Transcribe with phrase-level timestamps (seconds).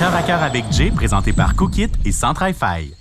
[0.00, 2.94] Cœur à cœur avec Jay, présenté par Cookit et Centre Fi.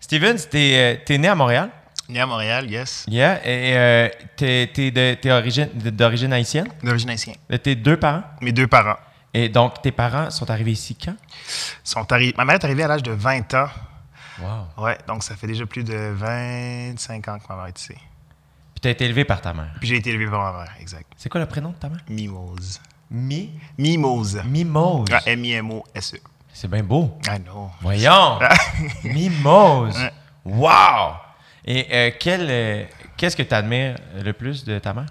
[0.00, 1.70] Steven, t'es es né à Montréal?
[2.08, 3.04] Né à Montréal, yes.
[3.08, 3.40] Yeah.
[3.46, 6.66] Et euh, t'es t'es de- t'es origine- d'origine haïtienne?
[6.82, 7.36] D'origine haïtienne.
[7.52, 8.24] Euh, Tes deux parents?
[8.40, 8.96] Mes deux parents
[9.34, 11.14] Et donc, tes parents sont arrivés ici quand?
[11.84, 12.34] sont arrivés.
[12.36, 13.68] Ma mère est arrivée à l'âge de 20 ans.
[14.40, 14.84] Wow.
[14.84, 17.94] Ouais, donc ça fait déjà plus de 25 ans que ma mère est ici.
[17.94, 19.72] Puis t'as été élevé par ta mère?
[19.78, 21.06] Puis j'ai été élevé par ma mère, exact.
[21.16, 22.00] C'est quoi le prénom de ta mère?
[22.08, 22.80] Mimose.
[23.10, 23.50] Mi?
[23.78, 24.42] Mimose.
[24.44, 25.08] Mimose.
[25.12, 26.18] Ah, M-I-M-O-S-E.
[26.52, 27.18] C'est bien beau.
[27.28, 27.70] Ah non.
[27.82, 28.38] Voyons!
[29.04, 29.96] Mimose!
[29.98, 30.12] Ouais.
[30.44, 31.14] Wow!
[31.64, 32.84] Et euh, quel, euh,
[33.16, 35.06] qu'est-ce que tu admires le plus de ta mère?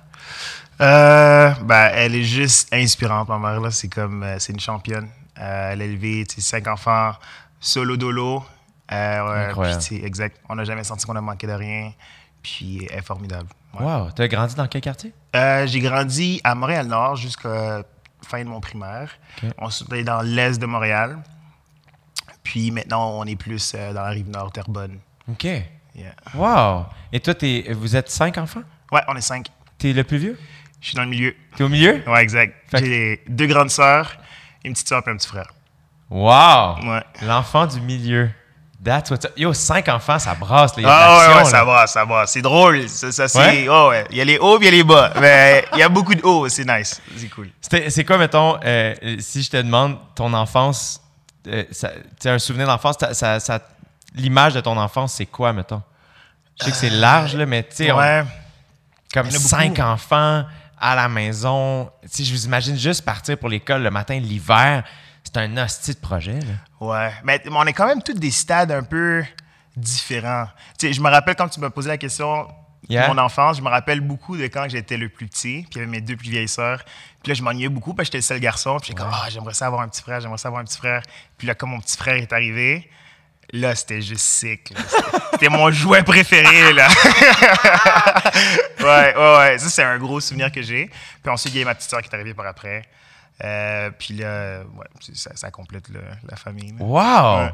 [0.81, 3.61] Euh, ben, elle est juste inspirante, ma mère.
[3.61, 3.71] là.
[3.71, 5.07] C'est comme, euh, c'est une championne.
[5.35, 7.11] Elle a élevé cinq enfants
[7.59, 8.43] solo dolo.
[8.89, 9.83] Incroyable.
[10.03, 10.37] exact.
[10.49, 11.91] On n'a jamais senti qu'on a manqué de rien.
[12.45, 13.49] Puis elle est formidable.
[13.73, 13.83] Ouais.
[13.83, 14.09] Wow!
[14.15, 15.11] Tu as grandi dans quel quartier?
[15.35, 17.81] Euh, j'ai grandi à Montréal-Nord jusqu'à
[18.23, 19.17] fin de mon primaire.
[19.57, 21.17] On est dans l'est de Montréal.
[22.43, 24.99] Puis maintenant, on est plus euh, dans la rive nord, Terrebonne.
[25.27, 25.43] OK.
[25.43, 26.13] Yeah.
[26.35, 26.85] Wow!
[27.11, 28.61] Et toi, t'es- vous êtes cinq enfants?
[28.91, 29.47] Ouais, on est cinq.
[29.79, 30.39] T'es le plus vieux?
[30.81, 31.35] Je suis dans le milieu.
[31.55, 32.03] T'es au milieu?
[32.07, 32.53] Ouais, exact.
[32.69, 34.17] Fait J'ai deux grandes sœurs,
[34.63, 35.51] une petite sœur et un petit frère.
[36.11, 36.75] Wow!
[36.87, 37.03] Ouais.
[37.23, 38.29] L'enfant du milieu.
[38.83, 39.31] That's what's up.
[39.35, 40.75] Yo, cinq enfants, ça brasse.
[40.75, 42.27] de Ah ouais, ouais, ça va, ça va.
[42.27, 42.87] C'est drôle.
[42.87, 43.67] Ça, ça, c'est, Ouais?
[43.69, 44.05] oh, ouais.
[44.11, 45.11] Il y a les hauts, il y a les bas.
[45.19, 46.47] Mais il y a beaucoup de hauts.
[46.49, 47.01] C'est nice.
[47.17, 47.49] C'est cool.
[47.61, 51.01] C'est quoi, mettons, euh, si je te demande ton enfance,
[51.47, 51.73] euh, tu
[52.19, 53.59] sais, un souvenir d'enfance, ça- ça- ça-
[54.13, 55.81] l'image de ton enfance, c'est quoi, mettons?
[56.59, 58.23] Je sais que c'est large, là, mais tu sais, Ouais.
[59.13, 60.45] comme cinq enfants
[60.79, 61.89] à la maison.
[62.03, 64.83] Tu sais, je vous imagine juste partir pour l'école le matin, l'hiver.
[65.35, 66.53] C'est un hostie de projet, là.
[66.79, 69.21] Ouais, mais, on est quand même tous des stades un peu
[69.75, 70.45] différents.
[70.79, 72.47] Tu sais, je me rappelle quand tu m'as posé la question
[72.87, 73.09] Yeah.
[73.09, 75.77] de mon enfance, je me rappelle beaucoup de quand j'étais le plus petit, puis il
[75.77, 76.85] y avait mes deux plus vieilles sœurs.
[77.21, 78.77] Puis là, je m'ennuyais beaucoup parce que j'étais le seul garçon.
[78.77, 80.77] Puis j'étais comme, ah, j'aimerais ça avoir un petit frère, j'aimerais ça avoir un petit
[80.77, 81.01] frère.
[81.37, 82.89] Puis là, comme mon petit frère est arrivé,
[83.51, 84.71] là, c'était juste sick.
[85.31, 86.87] C'était mon jouet préféré, là.
[88.79, 89.57] ouais, ouais, ouais.
[89.57, 90.89] Ça, c'est un gros souvenir que j'ai.
[91.21, 92.83] Puis ensuite, il y a ma petite sœur qui est arrivée par après.
[93.43, 96.73] Euh, puis là, ouais, ça, ça complète le- la famille.
[96.79, 96.83] là.
[96.85, 97.43] Wow!
[97.45, 97.53] Ouais.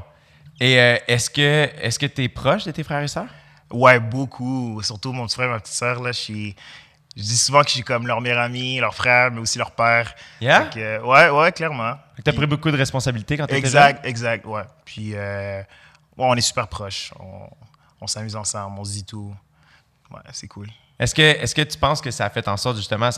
[0.60, 3.30] Et euh, est-ce que est-ce que tu es proche de tes frères et sœurs?
[3.72, 4.82] Ouais, beaucoup.
[4.84, 6.02] Surtout mon petit frère et ma petite sœur.
[6.04, 6.56] Là, je, suis-
[7.16, 9.72] je dis souvent que je suis comme leur meilleur ami, leur frère, mais aussi leur
[9.72, 10.14] père.
[10.40, 10.66] Yeah?
[10.66, 11.96] Que, ouais, ouais, clairement.
[12.24, 14.64] Tu as pris beaucoup de responsabilités quand tu étais Exact, exact, ouais.
[14.86, 15.66] Puis, euh, ouais,
[16.18, 17.12] on est super proches.
[17.20, 17.50] On,
[18.02, 19.34] on s'amuse ensemble, on se dit tout.
[20.12, 20.68] Ouais, c'est cool.
[21.00, 23.10] Est-ce que, est que tu penses que ça a fait en sorte justement.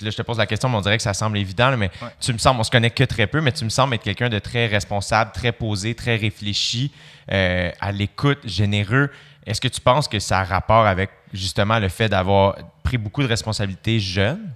[0.00, 1.90] Là, je te pose la question, mais on dirait que ça semble évident, là, mais
[2.00, 2.08] Ouais.
[2.20, 4.28] tu me sembles, on se connaît que très peu, mais tu me sembles être quelqu'un
[4.28, 6.92] de très responsable, très posé, très réfléchi,
[7.32, 9.10] euh, à l'écoute, généreux.
[9.46, 13.22] Est-ce que tu penses que ça a rapport avec justement le fait d'avoir pris beaucoup
[13.22, 14.52] de responsabilités jeune?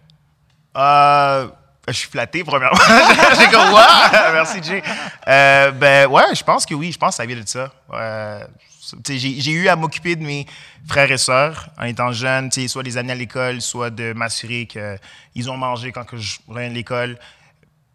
[0.76, 1.48] Euh,
[1.88, 2.78] je suis flatté, premièrement.
[3.38, 3.82] J'ai comme, ouais,
[4.32, 4.82] merci, Jay.
[5.26, 7.70] Euh, ben, ouais, je pense que oui, je pense que ça vient de ça.
[9.08, 10.46] J'ai eu à m'occuper de mes
[10.86, 14.66] frères et sœurs en étant jeune, tu soit les amener à l'école, soit de m'assurer
[14.66, 17.18] qu'ils ont mangé quand que je reviens de l'école.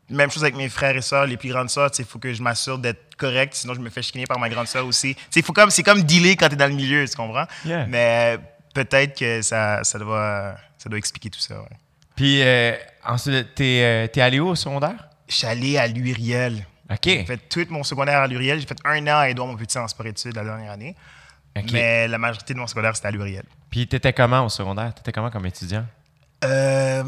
[0.09, 2.41] Même chose avec mes frères et sœurs, les plus grandes sœurs, il faut que je
[2.41, 5.17] m'assure d'être correct, sinon je me fais chicaner par ma grande sœur aussi.
[5.29, 7.45] Tu faut comme, c'est comme dealer quand tu es dans le milieu, tu comprends?
[7.65, 7.85] Yeah.
[7.87, 8.37] Mais
[8.73, 11.59] peut-être que ça, ça, doit, ça doit expliquer tout ça.
[11.59, 11.77] ouais.
[12.15, 12.73] Puis euh,
[13.05, 15.09] ensuite, t'es euh, t'es allé où au secondaire?
[15.27, 16.65] Je suis allé à l'Uriel.
[16.89, 16.97] OK.
[17.03, 18.59] J'ai fait tout mon secondaire à l'Uriel.
[18.59, 20.95] J'ai fait un an à Édouard, mon petit, en sport-études la dernière année.
[21.73, 23.43] Mais la majorité de mon secondaire, c'était à l'Uriel.
[23.69, 24.93] Puis t'étais comment au secondaire?
[24.93, 25.85] T'étais comment comme étudiant?
[26.45, 27.03] Euh,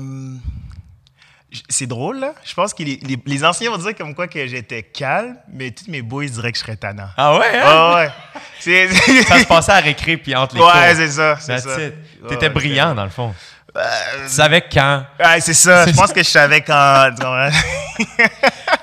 [1.70, 2.34] c'est drôle, là.
[2.44, 5.72] Je pense que les, les- les anciens vont dire comme quoi que j'étais calme, mais
[5.72, 7.10] tous mes boys diraient que je serais tannant.
[7.18, 7.58] Ah ouais?
[7.58, 7.64] hein?
[7.66, 8.10] Ah ouais.
[9.24, 10.72] Ça se passait à récré puis entre les cours.
[10.74, 11.38] ouais, c'est ça.
[11.40, 11.76] C'est ça.
[12.28, 13.34] T'étais ouais, brillant, dans le fond.
[13.76, 15.06] Euh, Tu savais quand?
[15.20, 15.86] ouais, c'est ça.
[15.88, 17.10] Je pense que je savais quand.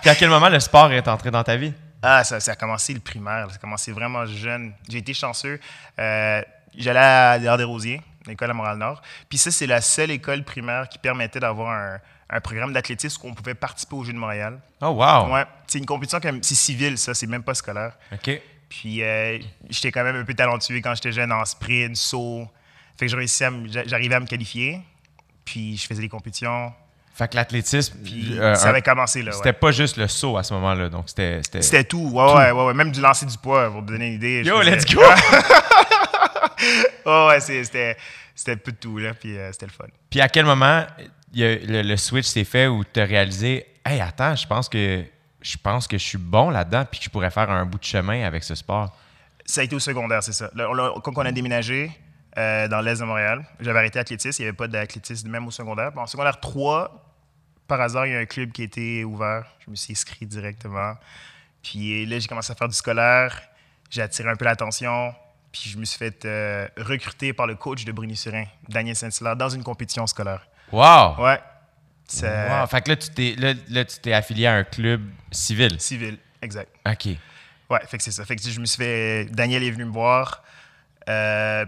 [0.01, 1.73] Puis à quel moment le sport est entré dans ta vie?
[2.03, 3.47] Ah, ça, ça a commencé le primaire.
[3.51, 4.73] Ça a commencé vraiment jeune.
[4.89, 5.59] J'ai été chanceux.
[5.99, 6.43] Euh,
[6.77, 9.01] J'allais à l'Art des Rosiers, l'école à Montréal-Nord.
[9.31, 11.99] Puis ça, c'est la seule école primaire qui permettait d'avoir un,
[12.29, 14.59] un programme d'athlétisme où on pouvait participer aux Jeux de Montréal.
[14.83, 15.33] Oh, wow.
[15.33, 17.93] Ouais, c'est une compétition c'est civil, ça, c'est même pas scolaire.
[18.13, 18.31] OK.
[18.69, 19.39] Puis euh,
[19.71, 22.47] j'étais quand même un peu talentueux quand j'étais jeune en sprint, saut.
[22.99, 23.13] Fait que
[23.87, 24.81] j'arrivais à me qualifier.
[25.45, 26.73] Puis je faisais des compétitions.
[27.15, 27.97] Fait que l'athlétisme,
[28.39, 29.33] euh, ça avait commencé là.
[29.33, 29.53] c'était ouais.
[29.55, 30.89] pas juste le saut à ce moment-là.
[30.91, 31.41] Donc, c'était.
[31.43, 32.11] c'était- C'était tout.
[32.13, 32.75] Ouais, ouais, ouais, ouais.
[32.75, 34.43] Même du lancer du poids, pour te donner une idée.
[34.45, 35.01] Yo, faisais- let's go!
[37.05, 37.97] Oh, ouais, c'était
[38.35, 39.87] c'était un peu de tout, là, puis euh, c'était le fun.
[40.11, 40.85] Puis à quel moment
[41.33, 44.47] il y a- le, le switch s'est fait où tu as réalisé Hey, attends, je
[44.47, 45.05] pense que
[45.41, 47.85] je pense que je suis bon là-dedans puis que je pourrais faire un bout de
[47.85, 48.95] chemin avec ce sport.
[49.45, 50.51] Ça a été au secondaire, c'est ça.
[50.55, 51.91] Là, on l'a- quand on a déménagé
[52.37, 55.51] euh, dans l'est de Montréal, j'avais arrêté l'athlétisme, il n'y avait pas d'athlétisme même au
[55.51, 55.91] secondaire.
[55.91, 57.07] Puis en secondaire 3,
[57.67, 59.47] par hasard, il y a un club qui était ouvert.
[59.65, 60.95] Je me suis inscrit directement.
[61.63, 63.41] Puis là, j'ai commencé à faire du scolaire.
[63.91, 65.15] J'ai attiré un peu l'attention.
[65.51, 69.49] Puis je me suis fait euh, recruter par le coach de Bruni-Surin, Daniel Saint-Hilaire, dans
[69.49, 70.47] une compétition scolaire.
[70.71, 71.17] Wow!
[71.19, 71.41] Ouais.
[72.23, 72.67] Wow.
[72.69, 75.03] Fait que là, tu t'es, là, là, tu t'es affilié à un club
[75.33, 75.81] civil.
[75.81, 76.71] civil, exact.
[76.87, 77.17] OK.
[77.69, 78.25] Ouais, fait que c'est ça.
[78.25, 79.25] Fait que je me suis fait.
[79.27, 80.56] Daniel est venu me voir, euh,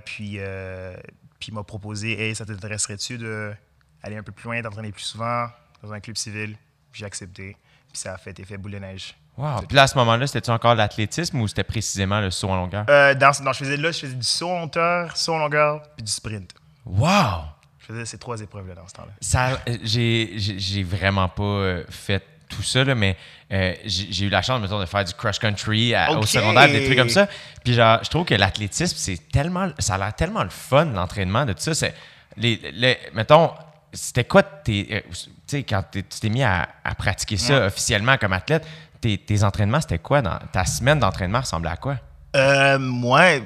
[0.05, 0.96] puis, euh,
[1.38, 5.46] puis il m'a proposé Hey, ça t'intéresserait-tu d'aller un peu plus loin, d'entraîner plus souvent
[5.82, 6.56] dans un club civil?
[6.93, 7.56] J'ai accepté,
[7.93, 9.14] puis ça a fait effet boule de neige.
[9.37, 9.62] Wow.
[9.69, 12.87] Puis là, à ce moment-là, c'était-tu encore l'athlétisme ou c'était précisément le saut en longueur?
[12.90, 15.82] Euh, dans, dans- je faisais là, je faisais du saut en hauteur, saut en longueur,
[15.96, 16.52] puis du sprint.
[16.84, 17.44] Wow!
[17.79, 19.12] Je faisais ces trois épreuves-là dans ce temps-là.
[19.20, 23.17] Ça, euh, j'ai, vraiment pas euh, fait tout ça, là, mais
[23.53, 26.99] euh, j'ai, eu la chance, mettons, de faire du cross-country à- au secondaire, des trucs
[26.99, 27.27] comme ça.
[27.65, 31.45] Puis genre, je trouve que l'athlétisme, c'est tellement, ça a l'air tellement le fun, l'entraînement
[31.47, 31.75] de tout ça.
[31.75, 31.95] C'est,
[32.37, 33.50] les, les- mettons,
[33.93, 37.67] c'était quoi tes, euh, tu sais, quand tu t'es mis à, à pratiquer ça Ouais.
[37.67, 38.67] officiellement comme athlète,
[39.00, 40.21] tes, tes entraînements, c'était quoi?
[40.21, 41.97] Dans, ta semaine d'entraînement ressemblait à quoi?
[42.37, 43.39] Euh, moi,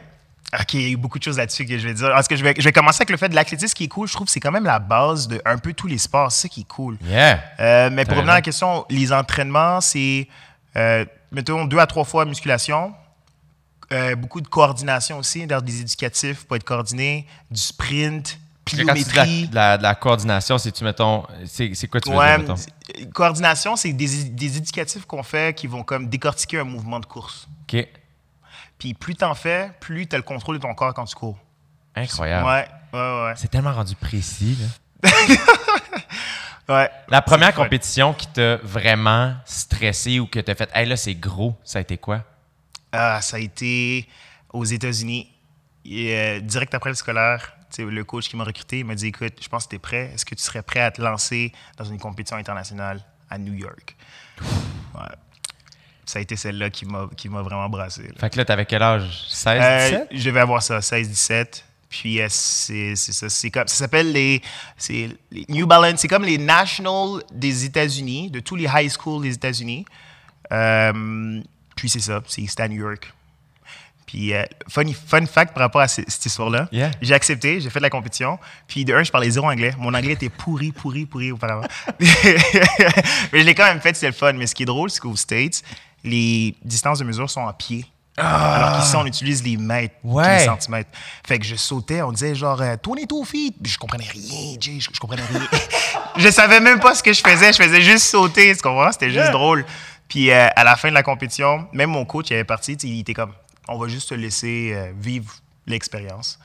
[0.61, 2.11] OK, il y a eu beaucoup de choses là-dessus que je vais dire.
[2.11, 4.07] Parce que je vais, je vais commencer avec le fait de l'athlétisme qui est cool.
[4.07, 6.31] Je trouve que c'est quand même la base de un peu tous les sports.
[6.31, 6.99] C'est ça qui est cool.
[7.05, 7.43] Yeah!
[7.59, 10.29] Euh, mais pour revenir à la question, les entraînements, c'est,
[10.77, 12.93] euh, mettons, deux à trois fois musculation,
[13.93, 18.39] euh, beaucoup de coordination aussi, dans des éducatifs pour être coordonné, du sprint,
[18.73, 19.49] de la, pliométrie.
[19.49, 23.11] de la- de la coordination, c'est tu mettons, c'est, quoi tu veux Ouais, dire, mettons?
[23.13, 27.49] coordination, c'est des, des éducatifs qu'on fait qui vont comme décortiquer un mouvement de course.
[27.73, 27.87] OK.
[28.83, 31.39] Puis plus t'en fais, plus tu as le contrôle de ton corps quand tu cours.
[31.95, 32.45] Incroyable.
[32.45, 33.33] Ouais, ouais, ouais.
[33.37, 34.59] C'est tellement rendu précis,
[35.05, 35.11] là.
[36.69, 36.91] ouais.
[37.07, 41.55] La première compétition qui t'a vraiment stressé ou que t'as fait, hey là, c'est gros,
[41.63, 42.25] ça a été quoi?
[42.91, 44.09] Ah, ça a été
[44.53, 45.31] aux États-Unis.
[45.87, 49.67] Euh, direct après le scolaire, le coach qui m'a recruté m'a dit Écoute, je pense
[49.67, 50.11] que tu es prêt.
[50.13, 53.01] Est-ce que tu serais prêt à te lancer dans une compétition internationale
[53.31, 53.97] à New York?
[54.97, 55.03] Ouais.
[56.05, 58.03] Ça a été celle-là qui m'a vraiment brassé.
[58.03, 58.09] là.
[58.19, 59.25] Fait que là, t'avais quel âge?
[59.29, 60.09] 16, Euh, 17?
[60.13, 61.63] je vais avoir ça, 16-17.
[61.89, 63.29] Puis euh, c'est ça.
[63.29, 64.41] C'est comme, ça s'appelle les,
[65.49, 66.01] New Balance.
[66.01, 69.85] C'est comme les National des États-Unis, de tous les high schools des États-Unis.
[70.53, 71.41] Euh,
[71.77, 73.13] puis c'est ça, c'est à New York.
[74.07, 76.91] Puis euh, funny, fun fact par rapport à ce- cette histoire-là, Yeah.
[77.01, 78.39] j'ai accepté, j'ai fait la compétition.
[78.67, 79.73] Puis de un, je parlais zéro anglais.
[79.79, 81.67] Mon anglais était pourri, pourri, pourri auparavant.
[82.01, 84.33] mais je l'ai quand même fait, c'était le fun.
[84.35, 85.63] Mais ce qui est drôle, c'est qu'aux States,
[86.05, 87.87] les distances de mesure sont en pied.
[88.17, 90.41] Alors qu'ici, on utilise les mètres, Ouais.
[90.41, 90.91] les centimètres.
[91.27, 93.55] Fait que je sautais, on disait genre euh, 22 feet.
[93.65, 95.41] Je comprenais rien, Jay, je, je comprenais rien.
[96.17, 98.93] je savais même pas ce que je faisais, je faisais juste sauter, tu comprends?
[98.93, 99.31] C'était juste Yeah.
[99.33, 99.65] drôle.
[100.09, 103.01] Puis euh, à la fin de la compétition, même mon coach, il avait parti, il
[103.01, 103.33] était comme,
[103.67, 105.33] on va juste te laisser euh, vivre
[105.67, 106.39] l'expérience.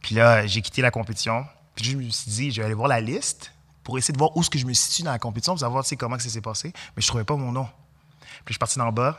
[0.00, 1.44] Puis là, j'ai quitté la compétition.
[1.74, 3.52] Puis je me suis dit, je vais aller voir la liste
[3.84, 5.84] pour essayer de voir où est-ce que je me situe dans la compétition, pour savoir
[5.98, 6.72] comment que ça s'est passé.
[6.96, 7.68] Mais je trouvais pas mon nom.
[8.44, 9.18] Puis je suis parti d'en bas,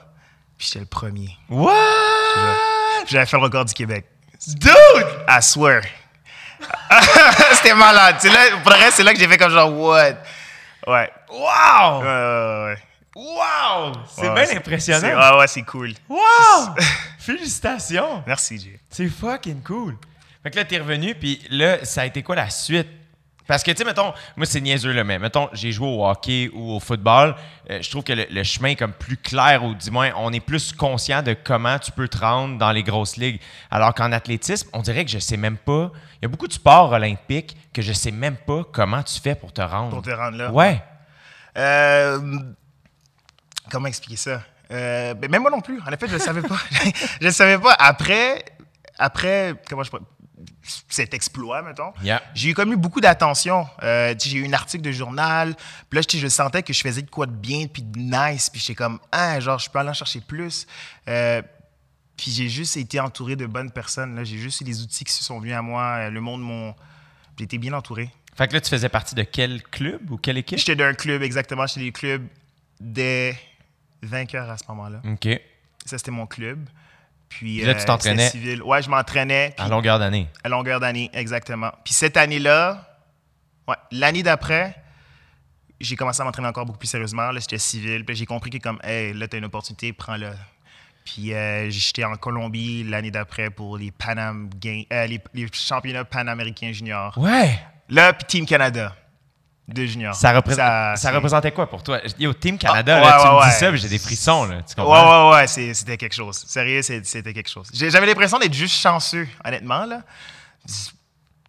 [0.58, 1.30] puis j'étais le premier.
[1.50, 1.74] What?
[3.08, 4.06] J'avais fait le record du Québec.
[4.48, 4.72] Dude!
[5.30, 5.82] I swear.
[7.54, 8.16] C'était malade.
[8.20, 10.14] C'est là, pour le reste, c'est là que j'ai fait comme genre, what?
[10.88, 11.12] Ouais.
[11.30, 12.02] Wow!
[12.02, 12.78] Ouais, ouais, ouais.
[13.16, 13.94] Wow!
[14.16, 15.00] C'est bien impressionnant.
[15.02, 15.94] c'est- Ouais, ouais, c'est cool.
[16.10, 16.20] Wow!
[17.20, 18.24] Félicitations!
[18.28, 18.80] Merci, Jay.
[18.90, 19.96] C'est fucking cool.
[20.42, 22.88] Fait que là, t'es revenu, puis là, ça a été quoi la suite?
[23.46, 26.50] Parce que, tu sais, mettons, moi, c'est niaiseux, là, mais mettons, j'ai joué au hockey
[26.54, 27.36] ou au football.
[27.70, 30.32] euh, je trouve que le, le chemin est comme plus clair, ou du moins, on
[30.32, 33.42] est plus conscient de comment tu peux te rendre dans les grosses ligues.
[33.70, 35.92] Alors qu'en athlétisme, on dirait que je sais même pas.
[36.16, 39.36] Il y a beaucoup de sports olympiques que je sais même pas comment tu fais
[39.36, 39.90] pour te rendre.
[39.90, 40.52] Pour te rendre là.
[40.52, 40.82] Ouais.
[41.58, 42.20] Euh,
[43.70, 44.42] comment expliquer ça?
[44.72, 45.80] Euh, ben, même moi non plus.
[45.86, 46.56] En effet, je ne savais pas.
[47.22, 47.74] je ne savais pas.
[47.78, 48.44] Après,
[48.98, 50.04] après comment je pourrais-
[50.88, 52.22] cet exploit, mettons, Yeah.
[52.34, 53.68] j'ai eu comme eu beaucoup d'attention.
[53.84, 55.56] Euh, j'ai eu un article de journal.
[55.90, 58.50] Puis là, je sentais que je faisais de quoi de bien, puis de nice.
[58.50, 60.66] Puis j'étais comme, ah, genre, je peux aller en chercher plus.
[61.08, 61.42] Euh,
[62.16, 64.24] puis j'ai juste été entouré de bonnes personnes.
[64.24, 65.84] J'ai juste eu les outils qui se sont venus à moi.
[65.98, 66.74] Euh, Le monde m'ont...
[67.38, 68.10] J'ai été bien entouré.
[68.36, 70.58] Fait que là, tu faisais partie de quel club ou quelle équipe?
[70.60, 71.68] J'étais d'un club, exactement.
[71.68, 72.28] J'étais des clubs
[72.80, 73.36] des
[74.02, 75.02] vainqueurs à ce moment-là.
[75.06, 75.28] OK.
[75.86, 76.68] Ça, c'était mon club.
[77.38, 78.28] Puis, là, tu euh, t'entraînais?
[78.28, 78.62] c'était civil.
[78.64, 79.56] Ouais, je m'entraînais.
[79.58, 80.28] À longueur d'année.
[80.44, 81.72] à longueur d'année, exactement.
[81.84, 82.88] Puis cette année-là,
[83.68, 84.76] ouais, l'année d'après,
[85.80, 87.32] j'ai commencé à m'entraîner encore beaucoup plus sérieusement.
[87.32, 88.06] Là, j'étais civil.
[88.06, 90.34] Puis j'ai compris que, comme, hey, là, t'as une opportunité, prends-la.
[91.06, 96.06] Puis euh, j'étais en Colombie l'année d'après pour les, Panam Games- euh, les, les championnats
[96.06, 97.18] panaméricains juniors.
[97.18, 97.60] Ouais.
[97.90, 98.96] Là, puis Team Canada
[99.68, 100.14] de juniors.
[100.16, 102.00] Ça, repré- ça, c'est- représentait quoi pour toi?
[102.20, 103.52] Yo, Team Canada, Ah, là, ouais, tu me dis ouais.
[103.52, 104.58] ça, j'ai des frissons, là.
[104.68, 105.30] Tu comprends?
[105.30, 106.44] Ouais, ouais, ouais, c'était quelque chose.
[106.48, 107.68] Sérieux, c'était quelque chose.
[107.74, 110.02] J'avais l'impression d'être juste chanceux, honnêtement, là.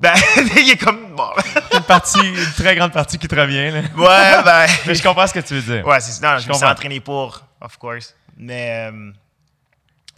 [0.01, 0.13] Ben,
[0.57, 1.15] il est comme.
[1.17, 1.29] Bon.
[1.73, 3.71] Une partie, une très grande partie qui te revient.
[3.71, 3.81] Là.
[3.97, 4.67] Ouais, ben.
[4.87, 5.87] Mais je comprends ce que tu veux dire.
[5.87, 8.15] Ouais, c'est non, je, me suis entraîné pour, of course.
[8.37, 8.91] Mais.
[8.91, 9.13] euh,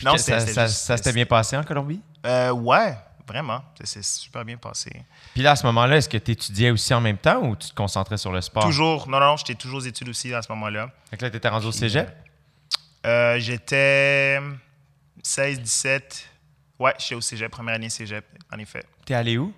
[0.03, 2.01] non, que c'était- ça, ça s'était bien passé en Colombie?
[2.25, 3.63] Euh, ouais, vraiment.
[3.79, 4.91] Ça s'est super bien passé.
[5.35, 7.69] Puis là, à ce moment-là, est-ce que tu étudiais aussi en même temps ou tu
[7.69, 8.63] te concentrais sur le sport?
[8.65, 9.09] Toujours.
[9.09, 10.91] Non, non, j'étais toujours aux études aussi à ce moment-là.
[11.11, 12.09] Fait que là, tu étais rendu au cégep?
[13.05, 14.41] Euh, J'étais
[15.23, 16.29] 16, 17.
[16.79, 18.85] Ouais, j'étais au cégep, première année cégep, en effet.
[19.05, 19.53] T'es allé où?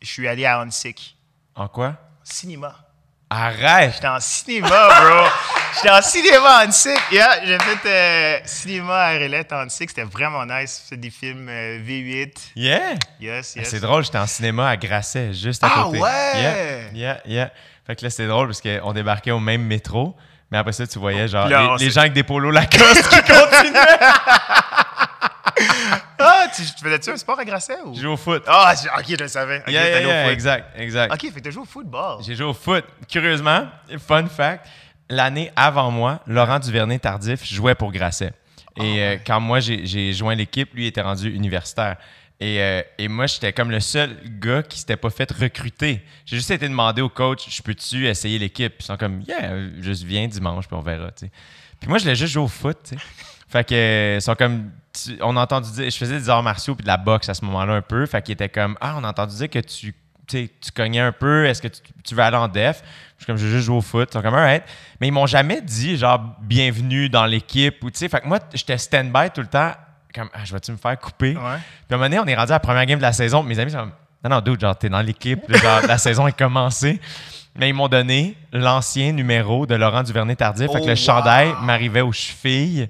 [0.00, 1.16] Je suis allé à Hansik.
[1.54, 1.96] En quoi?
[2.24, 2.74] Cinéma.
[3.28, 3.94] Arrête!
[3.94, 5.26] J'étais en cinéma, bro.
[5.74, 6.98] J'étais en cinéma Hansik.
[7.10, 9.88] Yeah, j'ai fait euh, cinéma à RLette à Hansik.
[9.90, 10.82] C'était vraiment nice.
[10.84, 12.34] C'était des films euh, V8.
[12.56, 12.80] Yeah!
[13.20, 13.68] Yes, Ah, yes.
[13.70, 15.98] C'est drôle, j'étais en cinéma à Grasset, juste à Ah côté.
[16.00, 16.10] ouais!
[16.34, 17.50] Yeah, yeah, yeah.
[17.86, 20.14] Fait que là, c'est drôle parce qu'on débarquait au même métro,
[20.50, 23.80] mais après ça, tu voyais genre Là, les, gens avec des polos Lacoste qui continuaient.
[26.24, 27.94] Ah, tu, tu faisais-tu un sport à Grasset ou?
[27.96, 28.44] Je joue au foot.
[28.46, 29.62] Ah, ok, je le savais.
[29.66, 30.32] Yeah, yeah, au foot.
[30.32, 31.12] exact, exact.
[31.12, 32.18] Ok, fait que t'as joué au football.
[32.24, 32.84] J'ai joué au foot.
[33.10, 33.66] Curieusement,
[34.06, 34.66] fun fact,
[35.08, 38.32] l'année avant moi, Laurent Duvernay-Tardif jouait pour Grasset.
[38.76, 41.96] Et euh, quand moi, j'ai joint l'équipe, lui était rendu universitaire.
[42.40, 46.02] Et, euh, et moi, j'étais comme le seul gars qui s'était pas fait recruter.
[46.24, 48.74] J'ai juste été demandé au coach, je peux-tu essayer l'équipe?
[48.80, 51.10] Ils sont comme, yeah, juste viens dimanche, puis on verra.
[51.12, 51.30] Puis
[51.88, 52.94] moi, je voulais juste jouer au foot.
[53.48, 56.42] Fait que, euh, ils sont comme, tu- on a entendu dire, je faisais des arts
[56.42, 58.06] martiaux puis de la boxe à ce moment-là un peu.
[58.06, 59.94] Fait qu'ils étaient comme, ah, on a entendu dire que tu,
[60.38, 62.82] tu cognais un peu, est-ce que tu, tu veux aller en def?
[63.18, 64.08] Je suis comme, je veux juste jouer au foot.
[64.10, 64.64] Ils sont comme, alright.
[65.00, 68.08] Mais ils m'ont jamais dit, genre, bienvenue dans l'équipe ou, tu sais.
[68.08, 69.72] Fait que moi, j'étais stand-by tout le temps,
[70.14, 71.36] comme, ah, je vais-tu me faire couper?
[71.36, 71.56] Ouais.
[71.86, 73.42] Puis à un moment donné, on est rendu à la première game de la saison.
[73.42, 73.92] Mes amis sont comme,
[74.24, 77.00] non, non, dude, genre, t'es dans l'équipe, la saison est commencée.
[77.54, 80.68] Mais ils m'ont donné l'ancien numéro de Laurent Duvernay-Tardif.
[80.72, 80.96] fait que Oh, le wow.
[80.96, 82.88] chandail m'arrivait aux chevilles.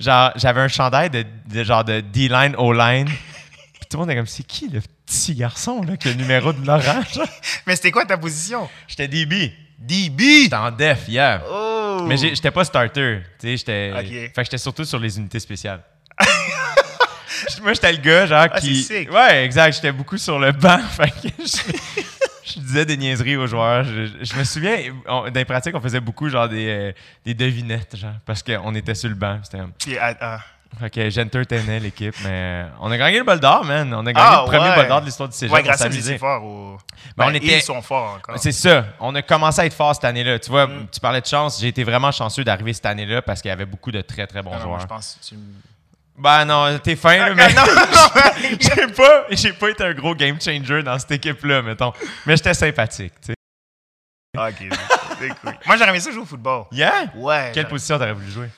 [0.00, 3.06] Genre, j'avais un chandail de, de genre de D-line, O-line.
[3.74, 4.80] Puis tout le monde est comme, c'est qui le
[5.10, 7.02] petit garçon, là, qui a le numéro de Laurent?
[7.14, 7.26] Genre,
[7.66, 8.68] Mais c'était quoi ta position?
[8.86, 9.52] J'étais DB.
[9.78, 10.42] DB!
[10.44, 11.42] J'étais en def, yeah.
[11.50, 12.04] Oh!
[12.06, 13.20] Mais j'étais pas starter.
[13.38, 13.92] Tu sais, j'étais.
[13.94, 14.06] Ok.
[14.08, 15.82] Fait que j'étais surtout sur les unités spéciales.
[17.62, 18.82] Moi, j'étais le gars, genre, Ah, qui.
[18.82, 19.12] c'est sick.
[19.12, 19.74] Ouais, exact.
[19.74, 20.78] J'étais beaucoup sur le banc.
[20.96, 21.72] Fait que je,
[22.54, 23.84] je disais des niaiseries aux joueurs.
[23.84, 24.76] Je, je me souviens,
[25.06, 26.92] on- dans les pratiques, on faisait beaucoup, genre, des, euh,
[27.24, 29.40] des devinettes, genre, parce qu'on était sur le banc.
[29.42, 29.62] C'était.
[30.78, 33.92] Fait que j'entertainais l'équipe, mais on a gagné le bol d'or, man.
[33.92, 34.76] On a gagné Ah, le premier ouais.
[34.76, 35.52] bol d'or de l'histoire du cégep.
[35.54, 36.42] Ouais, grâce à étiez fort.
[36.44, 36.78] Au...
[37.16, 38.38] Ben, on Ben, était- Ils sont forts encore.
[38.38, 38.86] C'est ça.
[39.00, 40.38] On a commencé à être fort cette année-là.
[40.38, 40.86] Tu vois, Mm.
[40.92, 41.60] tu parlais de chance.
[41.60, 44.42] J'ai été vraiment chanceux d'arriver cette année-là parce qu'il y avait beaucoup de très, très
[44.42, 44.80] bons Ah, non, joueurs.
[44.80, 45.34] je pense que tu
[46.16, 49.92] Ben non, t'es fin, là, Ah, mais non, non, j'ai pas, j'ai pas été un
[49.94, 51.92] gros game changer dans cette équipe-là, mettons.
[52.26, 53.34] Mais j'étais sympathique, tu sais.
[54.38, 54.68] Ok,
[55.42, 55.52] cool.
[55.66, 56.64] Moi, j'aurais aimé ça jouer au football.
[56.72, 57.06] Yeah?
[57.16, 57.50] Ouais.
[57.52, 58.48] Quelle position t'aurais voulu jouer?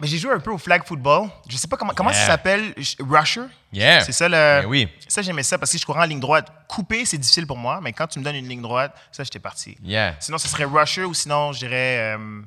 [0.00, 1.28] Mais j'ai joué un peu au flag football.
[1.48, 2.20] Je sais pas comment, comment Yeah.
[2.20, 2.74] ça s'appelle.
[3.00, 3.42] Rusher?
[3.72, 4.00] Yeah.
[4.00, 4.34] C'est ça le.
[4.62, 4.88] Ben oui.
[5.08, 6.50] Ça, j'aimais ça parce que je courais en ligne droite.
[6.68, 9.38] Couper, c'est difficile pour moi, mais quand tu me donnes une ligne droite, ça, j'étais
[9.38, 9.76] parti.
[9.82, 10.16] Yeah.
[10.20, 12.16] Sinon, ce serait rusher ou sinon, je dirais.
[12.16, 12.40] euh,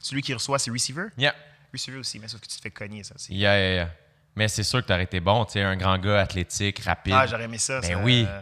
[0.00, 1.06] celui qui reçoit, c'est receiver.
[1.18, 1.34] Yeah.
[1.72, 3.14] Receiver aussi, mais sauf que tu te fais cogner, ça.
[3.28, 3.90] Yeah, yeah, yeah.
[4.36, 7.14] Mais c'est sûr que t'aurais été bon, tu sais, un grand gars athlétique, rapide.
[7.16, 7.80] Ah, j'aurais aimé ça.
[7.80, 8.24] Ben ça, oui.
[8.28, 8.40] euh,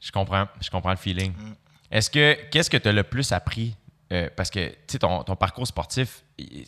[0.00, 1.32] Je comprends, je comprends le feeling.
[1.32, 1.52] Mm.
[1.90, 3.76] Est-ce que qu'est-ce que tu as le plus appris
[4.12, 6.22] Euh, parce que tu ton, ton parcours sportif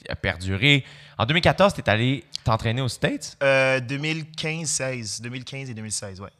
[0.09, 0.85] a perduré.
[1.19, 3.37] En 2014, tu es allé t'entraîner aux States?
[3.43, 5.23] euh, 2015-16.
[5.23, 6.31] 2015 et 2016, ouais.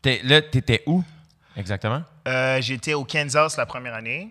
[0.00, 1.02] T'es- là, tu étais où
[1.56, 2.02] exactement?
[2.28, 4.30] Euh, J'étais au Kansas la première année.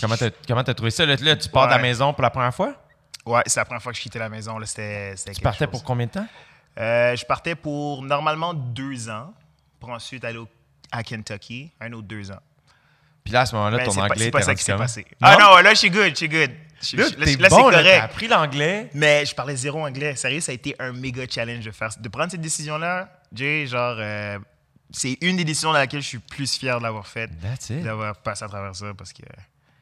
[0.00, 1.06] Comment t'as comment t'as trouvé ça?
[1.06, 2.74] Là, là, tu pars de la maison pour la première fois?
[3.24, 4.58] Ouais, c'est la première fois que je quittais la maison.
[4.58, 5.70] là, c'était Tu partais chose.
[5.70, 6.26] pour combien de temps?
[6.78, 9.32] Euh, je partais pour normalement deux ans,
[9.78, 10.48] pour ensuite aller au-
[10.90, 12.40] à Kentucky, un autre deux ans.
[13.24, 15.06] Puis là à ce moment-là Mais ton anglais c'est pas ça qui s'est passé.
[15.22, 16.50] Ah non, là, je suis good, je suis good.
[16.92, 17.84] Là, là, bon, c'est correct.
[17.84, 18.90] t'as appris l'anglais.
[18.92, 20.16] Mais je parlais zéro anglais.
[20.16, 23.08] Sérieux, ça a été un méga challenge de faire, de prendre cette décision-là.
[23.32, 24.38] Jay, genre, euh,
[24.90, 27.82] c'est une des décisions dans laquelle je suis plus fier de l'avoir faite, That's it.
[27.82, 29.22] d'avoir passé à travers ça parce que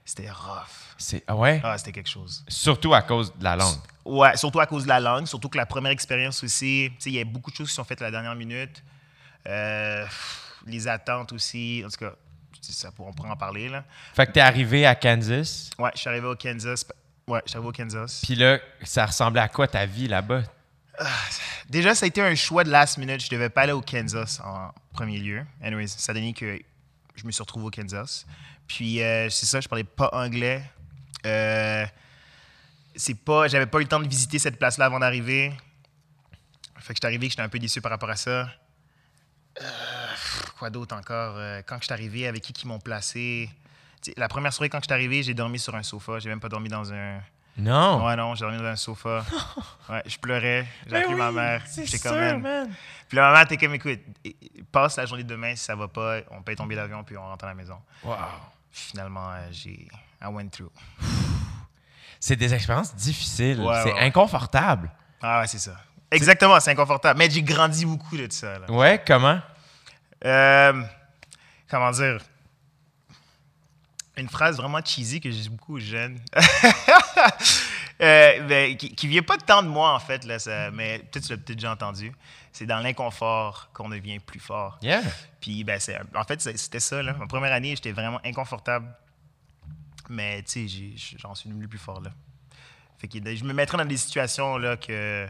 [0.04, 0.94] c'était rough.
[0.96, 1.60] C'est ah ouais?
[1.64, 2.44] Ah, c'était quelque chose.
[2.48, 3.78] Surtout à cause de la langue.
[4.04, 7.10] Ouais, surtout à cause de la langue, surtout que la première expérience aussi, tu sais,
[7.10, 8.82] il y a beaucoup de choses qui sont faites à la dernière minute.
[9.48, 10.06] Euh,
[10.66, 12.12] les attentes aussi, en tout cas,
[12.64, 13.84] tu ça, on pourra en parler, là.
[14.14, 15.70] Fait que t'es arrivé à Kansas.
[15.78, 16.86] Ouais, je suis arrivé au Kansas.
[17.26, 18.20] Ouais, je suis arrivé au Kansas.
[18.22, 20.42] Puis là, ça ressemblait à quoi ta vie là-bas?
[21.68, 23.20] Déjà, ça a été un choix de last minute.
[23.20, 25.44] Je devais pas aller au Kansas en premier lieu.
[25.62, 26.58] Anyways, ça a donné que
[27.16, 28.26] je me suis retrouvé au Kansas.
[28.68, 30.62] Puis, euh, c'est ça, je parlais pas anglais.
[31.26, 31.84] Euh,
[32.94, 35.52] c'est pas, j'avais pas eu le temps de visiter cette place-là avant d'arriver.
[36.78, 38.50] Fait que j'étais arrivé, j'étais un peu déçu par rapport à ça.
[39.60, 39.64] Euh,
[40.62, 41.34] quoi d'autre encore?
[41.38, 43.50] Euh, quand je suis arrivé, avec qui qui m'ont placé?
[44.16, 46.20] La première soirée, quand je suis arrivé, j'ai dormi sur un sofa.
[46.20, 47.18] J'ai même pas dormi dans un,
[47.56, 48.06] Non?
[48.06, 49.24] Ouais, non, j'ai dormi dans un sofa.
[49.90, 50.64] Ouais, je pleurais.
[50.84, 51.62] J'ai Ben appelé ma mère.
[51.66, 52.70] c'est J'étais comme, man.
[53.08, 53.98] Puis la maman était comme, écoute,
[54.70, 57.16] passe la journée de demain, si ça va pas, on paye ton billet d'avion, puis
[57.16, 57.78] on rentre à la maison.
[58.04, 58.14] Wow.
[58.70, 59.88] Finalement, euh, j'ai.
[60.22, 60.70] I went through.
[62.20, 63.60] C'est des expériences difficiles.
[63.60, 64.00] Ouais, c'est ouais.
[64.00, 64.92] inconfortable.
[65.20, 65.76] Ah ouais, c'est ça.
[66.12, 67.18] Exactement, c'est inconfortable.
[67.18, 68.60] Mais j'ai grandi beaucoup de ça.
[68.60, 68.70] Là.
[68.70, 69.40] Ouais, comment?
[70.24, 70.82] Euh,
[71.68, 72.20] comment dire?
[74.16, 76.20] Une phrase vraiment cheesy que j'ai beaucoup aux jeunes.
[78.00, 81.24] Euh, ben, qui, qui vient pas tant de moi, en fait, là, ça- mais peut-être
[81.24, 82.10] tu l'as peut-être déjà entendu.
[82.50, 84.76] C'est dans l'inconfort qu'on devient plus fort.
[84.82, 85.02] Yeah.
[85.40, 87.00] Puis, ben, c'est, en fait, c'était ça.
[87.00, 87.12] Là.
[87.12, 88.92] Ma première année, j'étais vraiment inconfortable.
[90.08, 92.10] Mais, tu sais, j'en suis devenu plus fort, là.
[92.98, 95.28] Fait que je me mettrais dans des situations, là, que...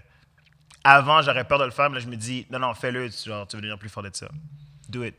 [0.83, 3.29] Avant, j'aurais peur de le faire, mais là, je me dis, non, non, fais-le, tu,
[3.29, 4.29] genre, tu vas devenir plus fort de ça.
[4.93, 5.15] Do it.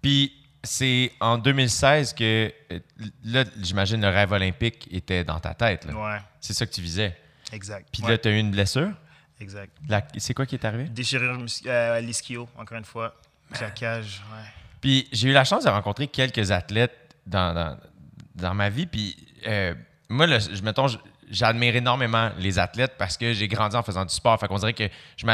[0.00, 0.32] Puis
[0.64, 2.78] c'est en 2016 que, euh,
[3.24, 5.84] là, j'imagine le rêve olympique était dans ta tête.
[5.86, 5.94] là.
[5.94, 7.16] Ouais, C'est ça que tu visais.
[7.52, 7.88] exact.
[7.92, 8.90] Puis Ouais, là, tu as eu une blessure?
[9.40, 9.76] exact.
[9.88, 10.84] La- C'est quoi qui est arrivé?
[10.84, 13.14] Déchirure euh, à l'ischio, encore une fois.
[13.52, 14.44] Claquage, ouais.
[14.80, 17.78] Puis j'ai eu la chance de rencontrer quelques athlètes dans, dans,
[18.34, 18.86] dans ma vie.
[18.86, 19.74] Puis euh,
[20.08, 20.86] moi, là, je, mettons,
[21.32, 24.38] j'admire énormément les athlètes parce que j'ai grandi en faisant du sport.
[24.38, 25.26] Fait qu'on dirait que je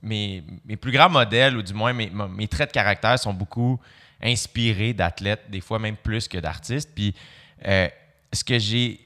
[0.00, 3.80] mes, mes plus grands modèles, ou du moins mes, mes traits de caractère, sont beaucoup
[4.22, 6.90] inspirés d'athlètes, des fois même plus que d'artistes.
[6.94, 7.14] Puis
[7.66, 7.88] euh,
[8.32, 9.00] ce que j'ai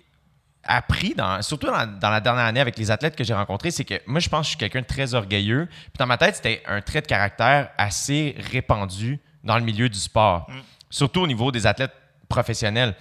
[0.63, 3.85] appris, dans, surtout dans, dans la dernière année avec les athlètes que j'ai rencontrés, c'est
[3.85, 5.67] que moi, je pense que je suis quelqu'un de très orgueilleux.
[5.67, 9.99] Puis dans ma tête, c'était un trait de caractère assez répandu dans le milieu du
[9.99, 10.51] sport,
[10.91, 11.95] surtout au niveau des athlètes
[12.29, 12.95] professionnels.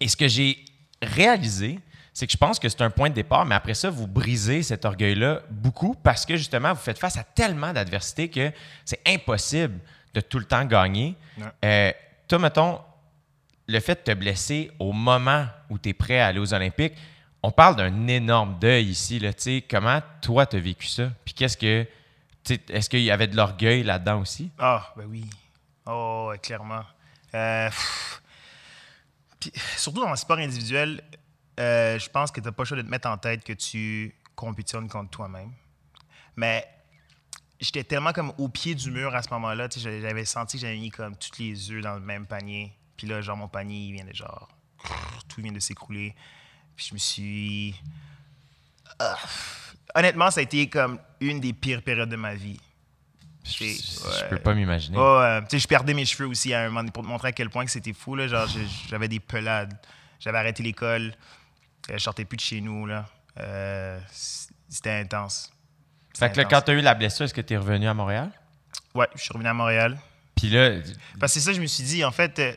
[0.00, 0.64] Et ce que j'ai
[1.00, 1.78] réalisé,
[2.20, 4.62] c'est que je pense que c'est un point de départ, mais après ça, vous brisez
[4.62, 8.52] cet orgueil-là beaucoup parce que justement, vous faites face à tellement d'adversité que
[8.84, 9.78] c'est impossible
[10.12, 11.16] de tout le temps gagner.
[11.64, 11.90] Euh,
[12.28, 12.78] toi, mettons,
[13.66, 16.92] le fait de te blesser au moment où tu es prêt à aller aux Olympiques,
[17.42, 19.18] on parle d'un énorme deuil ici.
[19.18, 19.30] Là,
[19.70, 21.08] comment toi, tu as vécu ça?
[21.24, 21.86] Puis qu'est-ce que.
[22.68, 24.50] Est-ce qu'il y avait de l'orgueil là-dedans aussi?
[24.58, 25.24] Ah, ben oui.
[25.86, 26.84] Oh, clairement.
[27.34, 27.70] Euh.
[29.40, 31.02] Puis, surtout dans le sport individuel,
[31.60, 33.52] euh, je pense que tu n'as pas le choix de te mettre en tête que
[33.52, 35.52] tu compétitionnes contre toi-même.
[36.36, 36.66] Mais
[37.60, 39.68] j'étais tellement comme au pied du mur à ce moment-là.
[39.68, 42.72] tu sais, J'avais senti que j'avais mis comme tous les œufs dans le même panier.
[42.96, 44.48] Puis là, genre, mon panier, il vient de genre.
[45.28, 46.14] Tout vient de s'écrouler.
[46.76, 47.74] Puis je me suis.
[48.98, 49.16] Ah.
[49.94, 52.60] Honnêtement, ça a été comme une des pires périodes de ma vie.
[53.44, 54.28] Je, ouais.
[54.28, 54.96] peux pas m'imaginer.
[54.96, 57.64] Je perdais mes cheveux aussi à un moment donné pour te montrer à quel point
[57.64, 58.14] que c'était fou.
[58.14, 58.28] Là.
[58.28, 58.46] Genre,
[58.88, 59.74] j'avais des pelades.
[60.20, 61.14] J'avais arrêté l'école.
[61.90, 62.86] Euh, je sortais plus de chez nous.
[62.86, 63.06] Là.
[63.38, 64.00] Euh,
[64.68, 65.52] c'était intense.
[66.16, 67.94] Fait que là, quand tu as eu la blessure, est-ce que tu es revenu à
[67.94, 68.30] Montréal?
[68.94, 69.98] Ouais, je suis revenu à Montréal.
[70.34, 70.70] Puis là,
[71.18, 72.54] Parce que c'est ça, je me suis dit, en fait, euh,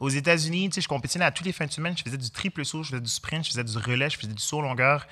[0.00, 1.96] aux États-Unis, tu sais, je compétitionnais à tous les fins de semaine.
[1.96, 4.32] Je faisais du triple saut, je faisais du sprint, je faisais du relais, je faisais
[4.32, 5.06] du saut longueur.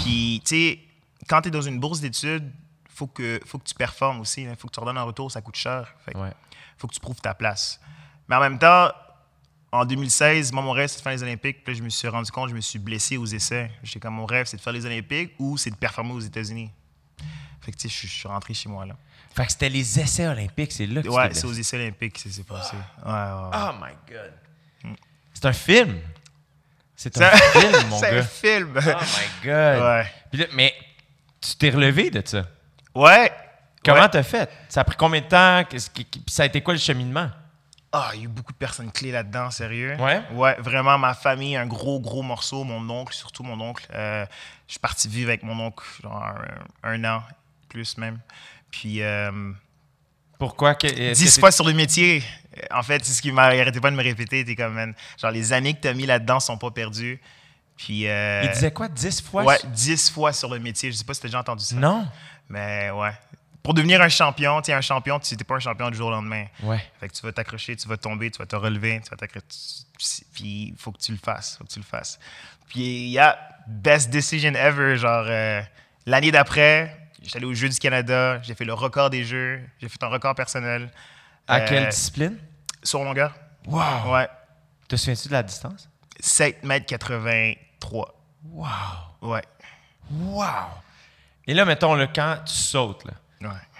[0.00, 0.78] Puis, tu sais,
[1.28, 2.50] quand tu es dans une bourse d'études,
[2.88, 4.42] faut que, faut que tu performes aussi.
[4.42, 5.94] Il faut que tu redonnes un retour, ça coûte cher.
[6.04, 6.32] Fait ouais.
[6.76, 7.80] faut que tu prouves ta place.
[8.28, 8.90] Mais en même temps,
[9.70, 11.62] en 2016, moi, mon rêve, c'est de faire les Olympiques.
[11.64, 13.70] Puis là, je me suis rendu compte, je me suis blessé aux essais.
[13.82, 16.70] J'étais comme, mon rêve, c'est de faire les Olympiques ou c'est de performer aux États-Unis.
[17.60, 18.96] Fait que, tu sais, je suis- je suis rentré chez moi, là.
[19.34, 22.20] Fait que c'était les essais olympiques, c'est là que Ouais, c'est aux essais olympiques que
[22.20, 22.76] ça s'est passé.
[23.04, 23.50] Ouais, ouais, ouais.
[23.54, 24.96] Oh my God.
[25.34, 25.98] C'est un film.
[26.96, 28.22] C'est un film, mon c'est un gars.
[28.24, 28.74] film.
[28.76, 29.82] Oh my God.
[29.82, 30.12] Ouais.
[30.32, 30.74] Puis là, mais
[31.40, 32.44] tu t'es relevé de ça?
[32.94, 33.30] Ouais.
[33.84, 34.08] Comment Ouais.
[34.08, 34.50] t'as fait?
[34.68, 35.62] Ça a pris combien de temps?
[36.26, 37.30] Ça a été quoi le cheminement?
[37.90, 39.96] Ah, il y a eu beaucoup de personnes clés là-dedans, sérieux.
[39.98, 40.22] Ouais?
[40.32, 42.64] Ouais, vraiment, ma famille, un gros, gros morceau.
[42.64, 43.86] Mon oncle, surtout mon oncle.
[43.94, 44.26] Euh,
[44.66, 46.22] je suis parti vivre avec mon oncle, genre
[46.82, 47.22] un, un an,
[47.70, 48.18] plus même.
[48.70, 49.52] Puis, euh,
[50.38, 50.74] Pourquoi?
[50.74, 52.22] Que, dix fois sur le métier.
[52.70, 54.44] En fait, c'est ce qui m'a il arrêtait pas de me répéter.
[54.44, 57.18] T'es comme, man, genre, les années que t'as mis là-dedans sont pas perdues.
[57.78, 58.88] Puis, euh, Il disait quoi?
[58.88, 59.44] 10 fois?
[59.44, 60.90] Ouais, dix fois sur le métier.
[60.92, 61.76] Je sais pas si t'as déjà entendu ça.
[61.76, 62.06] Non?
[62.48, 63.12] Mais ouais.
[63.68, 66.10] Pour devenir un champion, tu un champion, tu n'es pas un champion du jour au
[66.10, 66.46] lendemain.
[66.62, 66.82] Ouais.
[66.98, 69.26] Fait que tu vas t'accrocher, tu vas tomber, tu vas te relever, tu vas
[70.32, 72.18] Puis il faut que tu le fasses, faut que tu le fasses.
[72.68, 75.60] Puis il y a best decision ever, genre euh,
[76.06, 79.90] l'année d'après, j'étais allé aux Jeux du Canada, j'ai fait le record des Jeux, j'ai
[79.90, 80.90] fait un record personnel.
[81.46, 82.38] À Euh, quelle discipline?
[82.82, 83.34] Sur longueur.
[83.66, 84.14] Wow!
[84.14, 84.28] Ouais.
[84.88, 85.90] Te souviens-tu de la distance?
[86.20, 88.14] 7 mètres 83.
[88.44, 88.66] Wow!
[89.20, 89.44] Ouais.
[90.10, 90.44] Wow!
[91.46, 93.12] Et là, mettons, là, quand tu sautes, là.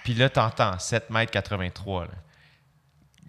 [0.04, 2.10] Puis là, t'entends 7 mètres 83, là.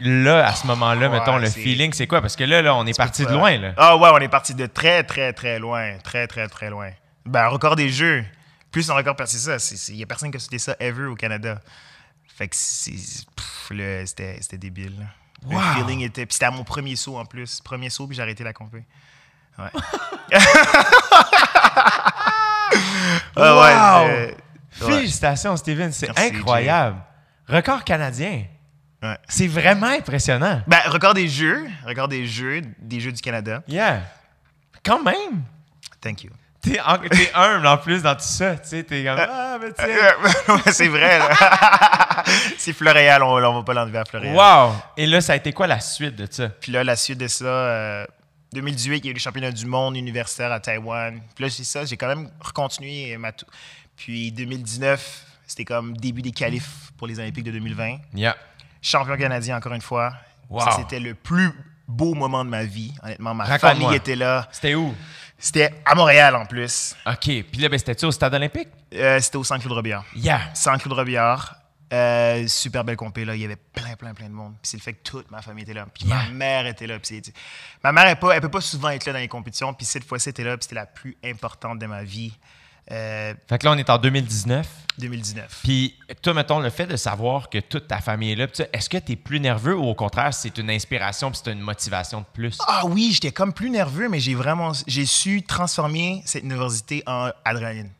[0.01, 2.21] Là, à ce moment-là, Ouais, mettons, le feeling, c'est quoi?
[2.21, 3.73] Parce que là, là on est parti de loin, là.
[3.75, 5.97] Ah ouais, on est parti de très, très, très loin.
[5.97, 6.89] Très, très, très loin.
[7.25, 8.23] Ben, record des jeux.
[8.71, 9.75] Plus un record, c'est ça.
[9.89, 11.59] Il n'y a personne qui a sauté ça ever au Canada.
[12.37, 14.97] Fait que c'était débile.
[14.99, 15.05] là.
[15.45, 15.59] Wow.
[15.59, 16.25] Le feeling était.
[16.25, 17.59] Puis c'était à mon premier saut en plus.
[17.59, 18.85] Premier saut, puis j'ai arrêté la compé.
[19.57, 19.69] Ouais.
[23.35, 23.61] Ah Wow!
[23.61, 24.37] ouais, c'est- ouais.
[24.85, 25.91] Félicitations, Steven.
[25.91, 26.97] C'est Merci, incroyable.
[27.47, 28.43] Record canadien.
[29.01, 29.17] Ouais.
[29.27, 30.61] C'est vraiment impressionnant.
[30.67, 31.65] Ben, record des jeux.
[31.85, 33.63] Record des jeux, des jeux du Canada.
[33.67, 34.01] Yeah.
[34.83, 35.43] Quand même.
[36.01, 36.31] Thank you.
[36.61, 38.55] T'es en- t'es humble en plus dans tout ça.
[38.57, 39.17] Tu sais, t'es comme.
[39.19, 39.67] Ah, mais.
[40.53, 41.19] Ouais, c'est vrai.
[41.19, 41.29] là.
[42.57, 44.35] c'est Floréal, on, on va pas l'enlever à Floréal.
[44.35, 44.73] Wow!
[44.97, 46.49] Et là, ça a été quoi la suite de ça?
[46.49, 48.05] Puis là, la suite de ça, euh,
[48.53, 51.21] 2018, il y a eu le championnat du monde universitaire à Taïwan.
[51.35, 53.45] Puis là, c'est ça, j'ai quand même recontinué ma tou-
[53.99, 57.97] Puis 2019, c'était comme début des qualifs pour les Olympiques de 2020.
[58.13, 58.35] Yeah.
[58.81, 60.13] Champion canadien encore une fois.
[60.49, 60.61] Wow.
[60.61, 61.51] Ça, c'était le plus
[61.85, 62.93] beau moment de ma vie.
[63.03, 64.47] Honnêtement, ma famille était là.
[64.53, 64.95] C'était où?
[65.37, 66.95] C'était à Montréal en plus.
[67.05, 67.23] OK.
[67.23, 68.69] Puis là, ben, c'était-tu au stade olympique?
[68.93, 70.05] Euh, c'était au Saint-Claude Robillard.
[70.15, 70.53] Yeah.
[70.53, 71.55] Saint-Claude Robillard.
[71.91, 74.53] Euh, super belle compé là, il y avait plein plein plein de monde.
[74.61, 75.87] Puis c'est le fait que toute ma famille était là.
[75.93, 76.99] Puis ma mère était là.
[76.99, 77.21] Puis
[77.83, 79.73] ma mère elle, pas, elle peut pas souvent être là dans les compétitions.
[79.73, 80.55] Puis cette fois-ci elle était là.
[80.55, 82.31] Puis c'était la plus importante de ma vie.
[82.91, 84.67] Euh, Fait que là, on est en 2019.
[84.97, 85.61] 2019.
[85.63, 88.97] Puis toi, mettons, le fait de savoir que toute ta famille est là, est-ce que
[88.97, 92.25] tu es plus nerveux ou au contraire, c'est une inspiration puis c'est une motivation de
[92.33, 92.57] plus?
[92.67, 97.29] Ah oui, j'étais comme plus nerveux, mais j'ai vraiment j'ai su transformer cette nervosité en
[97.45, 97.91] adrénaline.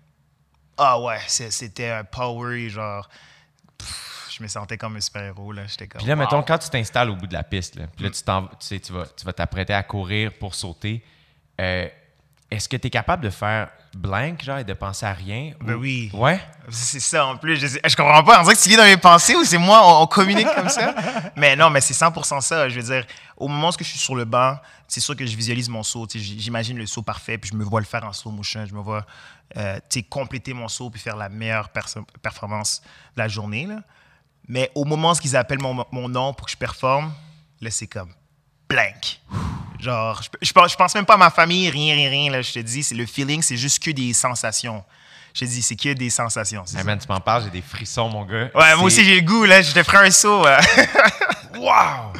[0.77, 3.07] Ah ouais, c'était un power genre.
[3.77, 5.63] pff, je me sentais comme un super-héros là.
[5.67, 5.99] J'étais comme.
[5.99, 8.21] Puis là, mettons, quand tu t'installes au bout de la piste, là, puis là, tu,
[8.23, 11.01] t'en- tu sais, tu vas tu vas t'apprêter à courir pour sauter,
[11.61, 11.87] euh,
[12.51, 15.53] est-ce que tu es capable de faire blank, genre, et de penser à rien?
[15.61, 16.09] Ben Ou- oui.
[16.13, 16.39] Ouais?
[16.69, 17.57] C'est ça, en plus.
[17.57, 18.39] Je, je comprends pas.
[18.39, 20.69] On dirait que tu lis dans mes pensées ou c'est moi, on, on communique comme
[20.69, 20.93] ça?
[21.35, 22.69] Mais non, mais c'est 100% ça.
[22.69, 23.05] Je veux dire,
[23.37, 24.57] au moment où je suis sur le banc,
[24.87, 26.07] c'est sûr que je visualise mon saut.
[26.13, 28.65] J'imagine le saut parfait, puis je me vois le faire en slow motion.
[28.65, 29.05] Je me vois
[29.57, 31.69] euh, compléter mon saut puis faire la meilleure
[32.21, 32.81] performance
[33.15, 33.65] de la journée.
[33.65, 33.81] Là.
[34.47, 37.13] Mais au moment où ils appellent mon, mon nom pour que je performe,
[37.61, 38.11] là, c'est comme
[38.67, 39.21] blank.
[39.79, 42.31] Genre, je, je, pense, je pense même pas à ma famille, rien, rien, rien.
[42.31, 44.83] Là, je te dis, c'est le feeling, c'est juste que des sensations.
[45.33, 46.65] Je te dis, c'est que des sensations.
[46.75, 48.49] Hey man, tu m'en parles, j'ai des frissons, mon gars.
[48.53, 49.61] Ouais, moi aussi, j'ai le goût, là.
[49.61, 50.45] Je te ferai un saut.
[51.57, 52.13] Wow!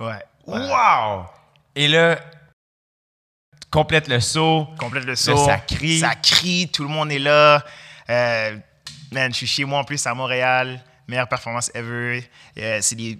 [0.00, 0.22] ouais.
[0.46, 1.26] Wow!
[1.74, 4.68] Et là, tu complètes le saut.
[4.78, 5.44] Complète le saut.
[5.44, 5.98] ça crie.
[5.98, 7.62] Ça crie, tout le monde est là.
[8.08, 8.56] Euh,
[9.12, 10.82] man, je suis chez moi en plus à Montréal.
[11.08, 12.24] Meilleure performance ever.
[12.58, 13.18] Euh, c'est les,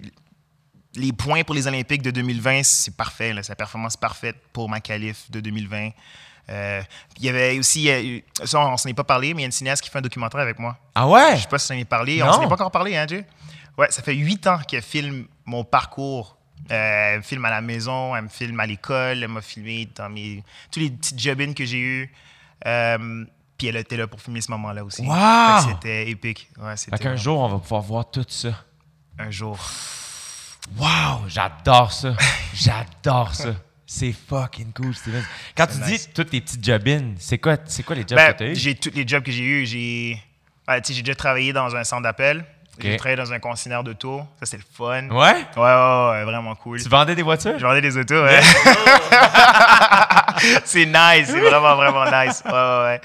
[0.97, 3.33] les points pour les Olympiques de 2020, c'est parfait.
[3.33, 3.43] là.
[3.43, 5.91] C'est la performance parfaite pour ma qualif de 2020.
[6.49, 6.81] Euh,
[7.17, 9.47] il y avait aussi, euh, ça on s'en est pas parlé, mais il y a
[9.47, 10.77] une cinéaste qui fait un documentaire avec moi.
[10.95, 11.35] Ah ouais?
[11.35, 12.19] Je sais pas si on en est parlé.
[12.19, 12.27] Non.
[12.29, 13.25] On s'en est pas encore parlé, hein, Jay?
[13.77, 16.37] Ouais, ça fait huit ans qu'elle filme mon parcours.
[16.71, 19.87] Euh, elle me filme à la maison, elle me filme à l'école, elle m'a filmé
[19.95, 22.11] dans mes, tous les petits job que j'ai eus.
[22.65, 23.25] Euh,
[23.57, 25.01] puis elle était là pour filmer ce moment-là aussi.
[25.03, 25.69] Wow!
[25.69, 26.49] C'était épique.
[26.57, 28.49] Ouais, Fait qu'un jour, on va pouvoir voir tout ça.
[29.19, 29.57] Un jour.
[30.77, 31.27] Wow!
[31.27, 32.13] J'adore ça.
[32.53, 33.49] J'adore ça.
[33.85, 35.23] C'est fucking cool, Steven.
[35.55, 36.07] Quand tu C'est nice.
[36.07, 38.47] dis tous tes petits job-ins, c'est quoi, c'est quoi les jobs Ben, que tu as
[38.47, 38.55] eu?
[38.55, 39.65] j'ai tous les jobs que j'ai eus.
[39.65, 40.21] J'ai
[40.85, 42.43] j'ai déjà travaillé dans un centre d'appel.
[42.79, 44.21] J'ai travaillé dans un concessionnaire d'auto.
[44.39, 45.07] Ça, c'est le fun.
[45.09, 45.45] Ouais, Ouais?
[45.55, 46.79] ouais, ouais, vraiment cool.
[46.79, 47.57] Tu vendais des voitures?
[47.57, 48.39] Je vendais des autos, ouais.
[50.65, 52.43] c'est nice, c'est vraiment, vraiment nice.
[52.45, 53.01] Ouais, ouais, ouais.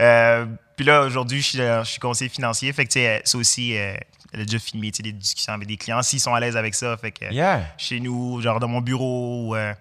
[0.00, 2.72] Euh, puis là, aujourd'hui, je suis, je suis conseiller financier.
[2.72, 3.94] Fait que, tu sais, euh, aussi, euh,
[4.32, 6.02] elle a déjà filmé, des discussions avec des clients.
[6.02, 7.62] S'ils sont à l'aise avec ça, fait que Yeah.
[7.76, 9.72] chez nous, genre dans mon bureau, ou, euh,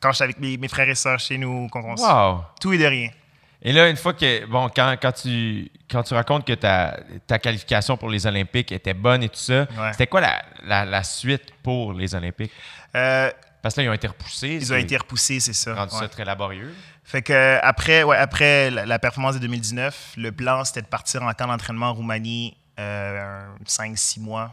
[0.00, 2.44] quand je suis avec mes, mes frères et sœurs chez nous, qu'on qu'on- Wow!
[2.60, 3.10] tout et de rien.
[3.66, 7.38] Et là, une fois que, bon, quand, quand, tu, quand tu racontes que ta, ta
[7.38, 9.92] qualification pour les Olympiques était bonne et tout ça, Ouais.
[9.92, 12.52] c'était quoi la, la, la suite pour les Olympiques?
[12.94, 13.30] Euh,
[13.62, 14.58] Parce que là, ils ont été repoussés.
[14.60, 15.74] ils ont été repoussés, c'est ça.
[15.74, 16.00] rendu ouais.
[16.00, 16.74] ça très laborieux.
[17.04, 20.86] Fait que euh, après, ouais, après la, la performance de 2019, le plan c'était de
[20.86, 24.52] partir en camp d'entraînement en Roumanie euh, 5-6 mois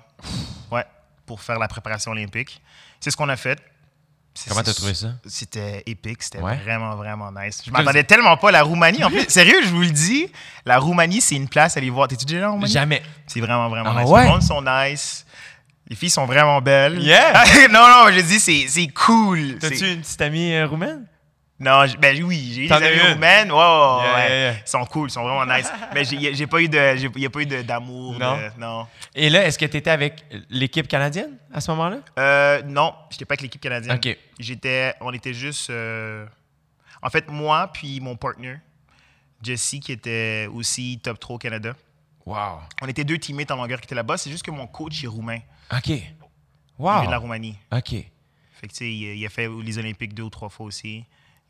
[0.72, 0.86] ouais,
[1.26, 2.62] pour faire la préparation olympique.
[3.00, 3.60] C'est ce qu'on a fait.
[4.48, 5.10] Comment t'as trouvé ça?
[5.26, 6.56] C'était épique, c'était Ouais.
[6.58, 7.62] vraiment, vraiment nice.
[7.66, 9.04] Je m'attendais tellement pas à la Roumanie.
[9.04, 10.32] En plus, sérieux, je vous le dis,
[10.66, 12.08] la Roumanie, c'est une place à aller voir.
[12.08, 12.72] T'es-tu déjà en Roumanie?
[12.72, 13.04] Jamais.
[13.28, 14.10] C'est vraiment, vraiment Ah nice.
[14.10, 14.24] ouais?
[14.24, 15.26] Les monde sont nice.
[15.90, 17.02] Les filles sont vraiment belles.
[17.02, 17.44] Yeah!
[17.72, 19.58] non, non, je dis, c'est cool.
[19.60, 21.06] T'as-tu une petite amie euh, roumaine?
[21.62, 23.52] Non, ben oui, j'ai eu des amis roumaines.
[23.52, 24.30] Ouais, ouais, ouais, Yeah, ouais.
[24.30, 24.60] yeah, yeah.
[24.66, 25.72] Ils sont cool, ils sont vraiment nice.
[25.94, 26.78] Mais j'ai pas eu de,
[27.26, 28.18] a pas eu de- d'amour.
[28.20, 28.38] Non?
[28.38, 28.88] de- non.
[29.16, 31.98] Et là, est-ce que tu étais avec l'équipe canadienne à ce moment-là?
[32.20, 33.96] Euh, non, j'étais pas avec l'équipe canadienne.
[33.96, 34.18] OK.
[34.40, 36.26] J'étais, on était juste, euh,
[37.02, 38.56] en fait, moi puis mon partner,
[39.42, 41.74] Jesse, qui était aussi top 3 au Canada.
[42.26, 42.60] Wow.
[42.82, 44.18] On était deux teammates en longueur qui étaient là-bas.
[44.18, 45.40] C'est juste que mon coach est roumain.
[45.76, 45.88] OK.
[45.90, 46.04] Il
[46.78, 46.94] Wow.
[47.02, 47.58] vient de la Roumanie.
[47.72, 47.90] OK.
[47.90, 51.04] Fait que, tu sais, il, il a fait les Olympiques deux ou trois fois aussi.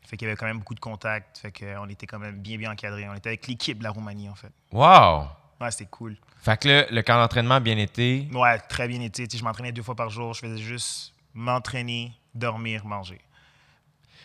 [0.06, 1.38] Fait qu'il y avait quand même beaucoup de contacts.
[1.38, 3.08] Fait qu'on était quand même bien, bien encadrés.
[3.08, 4.52] On était avec l'équipe de la Roumanie, en fait.
[4.72, 5.26] Wow.
[5.60, 6.16] Ouais, c'était cool.
[6.42, 8.28] Fait que là, le camp d'entraînement a bien été?
[8.32, 9.26] Ouais, très bien été.
[9.32, 10.34] Je m'entraînais deux fois par jour.
[10.34, 13.20] Je faisais juste m'entraîner, dormir, manger.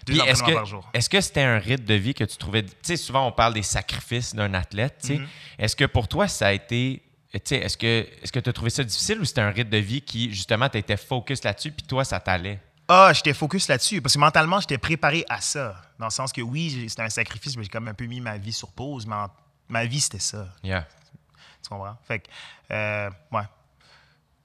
[0.05, 0.89] Deux est-ce que par jour.
[0.93, 2.63] est-ce que c'était un rythme de vie que tu trouvais.
[2.63, 5.09] Tu sais, souvent on parle des sacrifices d'un athlète.
[5.09, 5.27] Mhm.
[5.59, 7.03] Est-ce que pour toi ça a été.
[7.33, 9.69] Tu sais, est-ce que est-ce que tu as trouvé ça difficile ou c'était un rythme
[9.69, 12.59] de vie qui justement tu étais focus là-dessus puis toi ça t'allait?
[12.87, 15.81] Ah, j'étais focus là-dessus parce que mentalement, j'étais préparé à ça.
[15.99, 18.37] Dans le sens que oui, c'était un sacrifice, mais j'ai comme un peu mis ma
[18.37, 19.05] vie sur pause.
[19.05, 19.29] Mais en-
[19.67, 20.47] ma vie, c'était ça.
[20.63, 20.87] Yeah.
[21.61, 21.97] Tu comprends?
[22.07, 22.27] Fait que,
[22.71, 23.41] euh, ouais.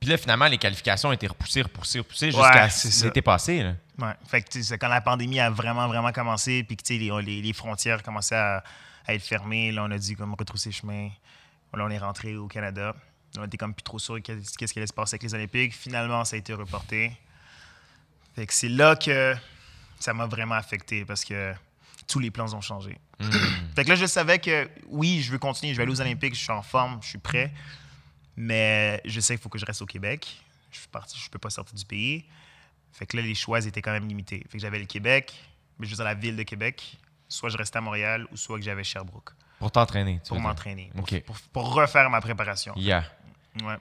[0.01, 3.05] Puis là, finalement, les qualifications ont été repoussées, repoussées, repoussées Ouais, jusqu'à ça.
[3.07, 3.63] l'été passé.
[3.63, 3.75] là.
[3.99, 4.15] Ouais.
[4.27, 7.43] Fait que, quand la pandémie a vraiment, vraiment commencé, puis que, tu sais, les, les-
[7.43, 8.65] les frontières commençaient à,
[9.07, 11.11] à être fermées, là, on a dû comme retrousser chemin.
[11.75, 12.97] Là, on est rentré au Canada.
[13.39, 15.75] On était comme plus trop sûr qu'est- qu'est-ce qui allait se passer avec les Olympiques.
[15.75, 17.13] Finalement, ça a été reporté.
[18.35, 19.35] Fait que c'est là que
[20.01, 21.53] ça m'a vraiment affecté parce que
[22.09, 22.99] tous les plans ont changé.
[23.77, 26.35] fait que là, je savais que oui, je veux continuer, je vais aller aux Olympiques,
[26.35, 27.53] je suis en forme, je suis prêt.
[28.37, 30.41] Mais je sais qu'il faut que je reste au Québec.
[30.71, 32.25] Je suis parti, je peux pas sortir du pays.
[32.93, 34.45] Fait que là, les choix étaient quand même limités.
[34.49, 35.35] Fait que j'avais le Québec,
[35.79, 36.97] mais juste à la ville de Québec.
[37.29, 40.21] Soit je restais à Montréal ou soit que j'avais Sherbrooke Pour t'entraîner.
[40.29, 42.75] pour m'entraîner, pour, pour- pour refaire ma préparation.
[42.77, 43.05] Yeah.
[43.63, 43.77] Ouais.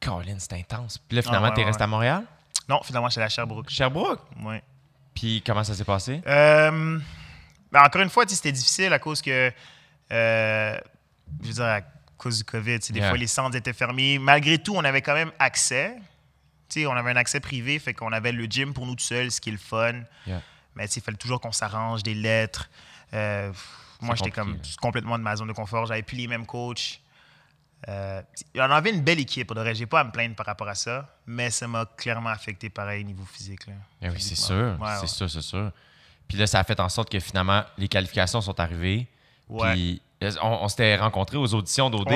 [0.00, 0.98] Colin, c'est intense.
[0.98, 1.84] Puis là, finalement, Ah, ouais, t'es ouais, resté ouais.
[1.84, 2.24] à Montréal?
[2.68, 3.68] Non, finalement, j'étais à Sherbrooke.
[3.70, 4.20] Sherbrooke?
[4.42, 4.62] Ouais.
[5.14, 6.20] Puis comment ça s'est passé?
[6.26, 6.98] Euh,
[7.70, 9.52] ben, encore une fois, c'était difficile à cause que,
[10.12, 10.76] euh,
[11.42, 11.80] je veux dire, à
[12.16, 13.08] cause du COVID, des Yeah.
[13.08, 14.18] fois, les centres étaient fermés.
[14.18, 15.96] Malgré tout, on avait quand même accès.
[16.68, 19.04] Tu sais, on avait un accès privé, fait qu'on avait le gym pour nous tout
[19.04, 19.92] seuls, ce qui est le fun.
[20.26, 20.40] Yeah.
[20.74, 22.70] Mais il fallait toujours qu'on s'arrange, des lettres.
[23.12, 23.52] Euh,
[24.00, 25.84] moi, j'étais comme compliqué, complètement de ma zone de confort.
[25.86, 27.01] J'avais plus les mêmes coachs.
[27.88, 28.22] Euh,
[28.56, 29.74] on avait une belle équipe, vrai.
[29.74, 33.04] J'ai pas à me plaindre par rapport à ça, mais ça m'a clairement affecté pareil
[33.04, 33.66] niveau physique.
[33.66, 33.72] Là.
[34.02, 34.76] Eh oui, c'est sûr.
[34.80, 35.06] Ouais, c'est ouais.
[35.08, 35.70] sûr, c'est sûr.
[36.28, 39.06] Puis là, ça a fait en sorte que finalement, les qualifications sont arrivées.
[39.48, 39.72] Ouais.
[39.72, 42.08] Puis euh, on, on s'était rencontrés aux auditions d'OD.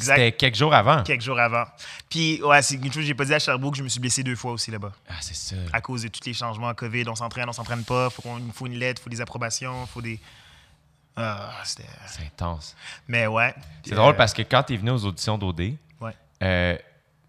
[0.00, 1.02] C'était quelques jours avant.
[1.02, 1.64] quelques jours avant.
[2.08, 4.22] Puis, ouais, c'est une chose que j'ai pas dit à Sherbrooke, je me suis blessé
[4.22, 4.92] deux fois aussi là-bas.
[5.08, 5.56] Ah, c'est ça.
[5.72, 8.52] À cause de tous les changements COVID, on s'entraîne, on s'entraîne pas, faut qu'on- il
[8.52, 10.18] faut une lettre, il faut des approbations, il faut des.
[11.16, 11.84] Ah, c'était.
[12.06, 12.74] C'est intense.
[13.08, 13.54] Mais ouais.
[13.84, 16.12] C'est drôle parce que quand tu es venu aux auditions d'OD, Ouais.
[16.42, 16.76] euh,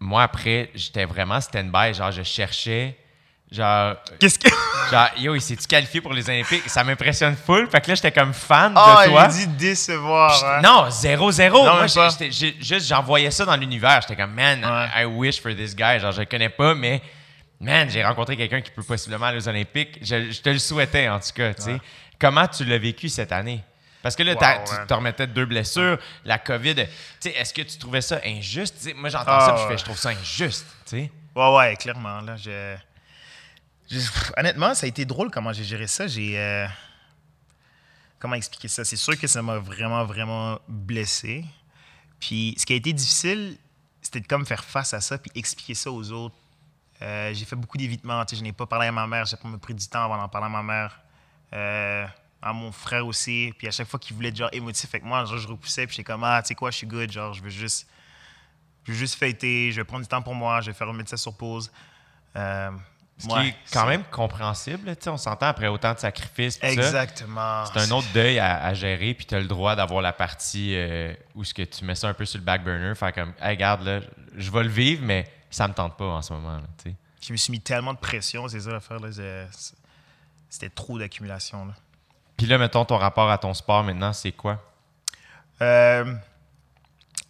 [0.00, 1.94] moi, après, j'étais vraiment stand-by.
[1.94, 2.96] Genre, je cherchais.
[3.50, 4.48] Genre, Qu'est-ce que.
[4.90, 6.66] genre yo, il s'est-tu qualifié pour les Olympiques?
[6.70, 7.68] Ça m'impressionne full.
[7.68, 9.26] Fait que là, j'étais comme fan Ah, de toi.
[9.28, 10.42] dit décevoir.
[10.42, 10.60] Hein.
[10.62, 11.58] Non, zéro, zéro.
[11.66, 14.00] Non, Moi, juste, j'envoyais ça dans l'univers.
[14.00, 15.02] J'étais comme, man, Ouais.
[15.02, 15.98] I wish for this guy.
[16.00, 17.02] Genre, je le connais pas, mais,
[17.60, 19.98] man, j'ai rencontré quelqu'un qui peut possiblement aller aux Olympiques.
[20.00, 21.52] Je, je te le souhaitais, en tout cas.
[22.18, 23.62] Comment tu l'as vécu cette année?
[24.02, 26.74] Parce que là, Wow, tu te remettais de deux blessures, la COVID.
[26.74, 26.82] Tu
[27.20, 28.92] sais, est-ce que tu trouvais ça injuste?
[28.96, 31.10] Moi, j'entends Ah, ça, puis je fais, je trouve ça injuste, tu sais.
[31.34, 32.20] Ouais, ouais, clairement.
[32.20, 32.76] Là, je...
[33.90, 33.98] je-
[34.36, 36.06] Honnêtement, ça a été drôle comment j'ai géré ça.
[36.06, 36.38] J'ai.
[36.38, 36.66] euh,
[38.18, 38.84] Comment expliquer ça?
[38.84, 41.44] C'est sûr que ça m'a vraiment, vraiment blessé.
[42.20, 43.56] Puis ce qui a été difficile,
[44.00, 46.36] c'était de comme faire face à ça puis expliquer ça aux autres.
[47.00, 48.24] Euh, j'ai fait beaucoup d'évitements.
[48.24, 49.24] tu sais, Je n'ai pas parlé à ma mère.
[49.26, 51.00] J'ai pas pris du temps avant d'en parler à ma mère.
[51.52, 52.06] Euh,
[52.42, 53.54] à mon frère aussi.
[53.56, 55.86] Puis à chaque fois qu'il voulait être genre émotif avec moi, genre, je repoussais.
[55.86, 57.10] Puis j'étais comme, ah, tu sais quoi, je suis good.
[57.10, 57.86] Genre, je veux juste
[58.84, 61.10] je veux juste fêter, je vais prendre du temps pour moi, je vais faire remettre
[61.10, 61.70] ça sur pause.
[62.34, 62.70] Euh,
[63.18, 64.96] Ce ouais, qui est quand même compréhensible.
[65.06, 66.58] On s'entend après autant de sacrifices.
[66.62, 67.64] Exactement.
[67.66, 70.74] C'est un autre deuil à, à gérer, puis tu as le droit d'avoir la partie
[70.74, 73.32] euh, où ce que tu mets ça un peu sur le back burner, faire comme,
[73.40, 74.00] hey, regarde, là,
[74.36, 76.56] je vais le vivre, mais ça me tente pas en ce moment.
[76.56, 76.92] Là.
[77.20, 78.98] Je me suis mis tellement de pression, c'est ça l'affaire.
[78.98, 79.10] là,
[80.48, 81.72] C'était trop d'accumulation.
[82.36, 84.62] Puis là, mettons, ton rapport à ton sport maintenant, c'est quoi?
[85.60, 86.14] Euh,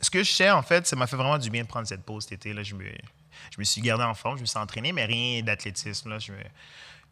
[0.01, 2.03] ce que je sais, en fait, ça m'a fait vraiment du bien de prendre cette
[2.05, 2.53] pause cet été.
[2.53, 2.63] Là.
[2.63, 6.09] Je, me, je me suis gardé en forme, je me suis entraîné, mais rien d'athlétisme.
[6.11, 6.19] là.
[6.19, 6.39] Je me-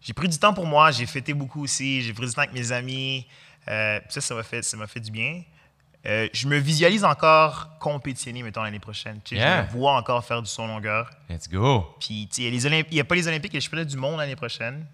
[0.01, 2.55] J'ai pris du temps pour moi, j'ai fêté beaucoup aussi, j'ai pris du temps avec
[2.55, 3.27] mes amis.
[3.69, 5.43] Euh, ça, ça m'a fait, ça m'a fait du bien.
[6.07, 9.21] Euh, je me visualise encore compétitionner, mettons, l'année prochaine.
[9.31, 9.67] Yeah.
[9.67, 11.11] Je me vois encore faire du son longueur.
[11.29, 11.95] Let's go!
[12.01, 14.87] Puis, il a n'y a pas les Olympiques et les championnats du monde l'année prochaine.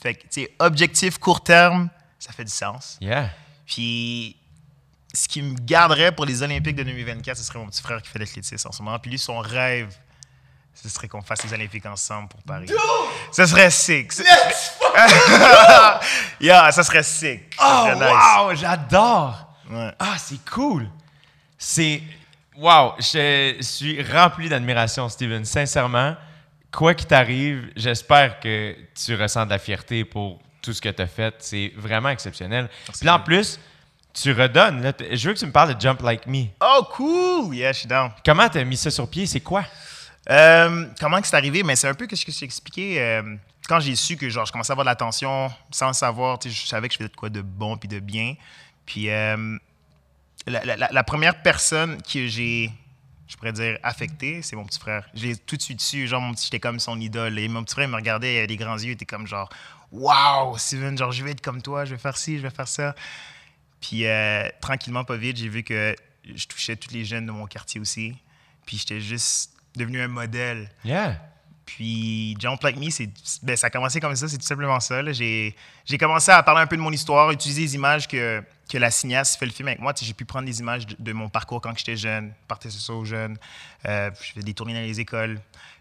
[0.00, 2.98] Fait que, tu sais, objectif court terme, ça fait du sens.
[3.00, 3.30] Yeah!
[3.66, 4.36] Puis,
[5.14, 8.08] ce qui me garderait pour les Olympiques de 2024, ce serait mon petit frère qui
[8.10, 8.98] fait l'athlétisme en ce moment.
[8.98, 9.94] Puis lui, son rêve,
[10.74, 12.68] ce serait qu'on fasse les Olympiques ensemble pour Paris.
[13.32, 14.12] Ce serait sick.
[16.40, 17.54] yeah, ça serait sick.
[17.58, 18.14] Ça Oh, serait nice.
[18.38, 18.54] wow!
[18.54, 19.46] J'adore!
[19.70, 19.92] Ouais.
[19.98, 20.88] Ah, c'est cool!
[21.56, 22.02] C'est.
[22.56, 22.94] Wow!
[22.98, 25.44] Je suis rempli d'admiration, Steven.
[25.44, 26.16] Sincèrement,
[26.72, 31.02] quoi qu'il t'arrive, j'espère que tu ressens de la fierté pour tout ce que tu
[31.02, 31.34] as fait.
[31.38, 32.68] C'est vraiment exceptionnel.
[32.96, 33.58] Puis là, en plus,
[34.14, 34.82] tu redonnes.
[34.82, 34.92] là.
[35.12, 36.46] Je veux que tu me parles de Jump Like Me.
[36.60, 37.54] Oh, cool!
[37.54, 38.10] Yeah, je suis down.
[38.24, 39.26] Comment tu as mis ça sur pied?
[39.26, 39.64] C'est quoi?
[40.30, 41.62] Euh, comment que c'est arrivé?
[41.62, 43.00] Mais c'est un peu ce que je t'ai expliqué.
[43.00, 43.36] euh,
[43.68, 46.48] quand j'ai su que genre, je commençais à avoir de l'attention sans le savoir, je
[46.66, 48.34] savais que je faisais de quoi de bon puis de bien.
[48.86, 49.56] Puis euh,
[50.46, 52.70] la, la- la- la première personne que j'ai,
[53.26, 55.04] je pourrais dire, affectée, c'est mon petit frère.
[55.14, 56.06] Je l'ai tout de suite su.
[56.06, 57.38] Genre, mon petit, j'étais comme son idole.
[57.38, 59.26] Et mon petit frère il me regardait, il avait des grands yeux, il était comme
[59.26, 59.48] genre,
[59.90, 62.68] Waouh, Steven, genre, je vais être comme toi, je vais faire ci, je vais faire
[62.68, 62.94] ça.
[63.80, 67.46] Puis, euh, tranquillement, pas vite, j'ai vu que je touchais tous les jeunes de mon
[67.46, 68.16] quartier aussi.
[68.66, 70.70] Puis, j'étais juste devenu un modèle.
[70.84, 71.20] Yeah.
[71.68, 73.10] Puis Jump Like Me, c'est,
[73.42, 75.02] ben, ça a commencé comme ça, c'est tout simplement ça.
[75.12, 75.54] J'ai,
[76.00, 79.38] commencé à parler un peu de mon histoire, utiliser les images que, que la cinéaste
[79.38, 79.92] fait le film avec moi.
[80.00, 82.94] J'ai pu prendre des images de, de mon parcours quand j'étais jeune, partir sur ça
[82.94, 83.36] aux jeunes.
[83.84, 85.38] Euh, je fais des tournées dans les écoles,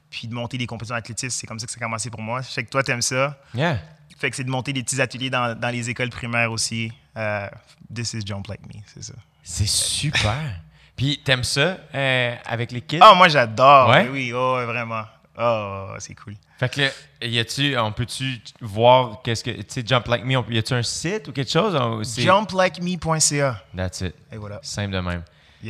[0.10, 1.38] puis de monter des compétitions d'athlétisme.
[1.40, 2.42] C'est comme ça que ça a commencé pour moi.
[2.42, 3.38] Je sais que toi, t'aimes ça.
[3.54, 3.80] Yeah.
[4.20, 6.92] Fait que c'est de monter des petits ateliers dans, dans les écoles primaires aussi.
[7.16, 7.48] Euh,
[7.94, 9.14] this is Jump Like Me, c'est ça.
[9.44, 10.34] C'est super.
[10.96, 12.98] Puis, t'aimes ça euh, avec les kids?
[13.02, 13.90] Ah, moi, j'adore.
[13.90, 14.10] Ouais?
[14.12, 15.04] Oui, oh, vraiment.
[15.40, 16.34] Oh, c'est cool.
[16.58, 16.92] Fait que,
[17.24, 20.74] y a-tu, on peut-tu voir qu'est-ce que, tu sais, Jump Like Me, on- y a-tu
[20.74, 21.78] un site ou quelque chose?
[22.18, 23.64] Jumplikeme.ca.
[23.76, 24.16] That's it.
[24.32, 24.60] Et voilà.
[24.64, 25.24] Simple de même.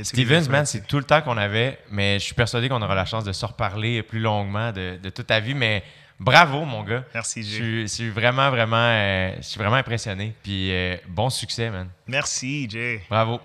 [0.03, 3.05] Stevens, man, c'est tout le temps qu'on avait, mais je suis persuadé qu'on aura la
[3.05, 5.53] chance de se reparler plus longuement de, de toute ta vie.
[5.53, 5.83] Mais
[6.19, 7.03] bravo, mon gars.
[7.13, 7.55] Merci, Je Jay.
[7.55, 10.33] suis, je suis vraiment, vraiment, euh, je suis vraiment impressionné.
[10.43, 11.87] Puis euh, bon succès, man.
[12.07, 13.01] Merci, Jay.
[13.09, 13.39] Bravo.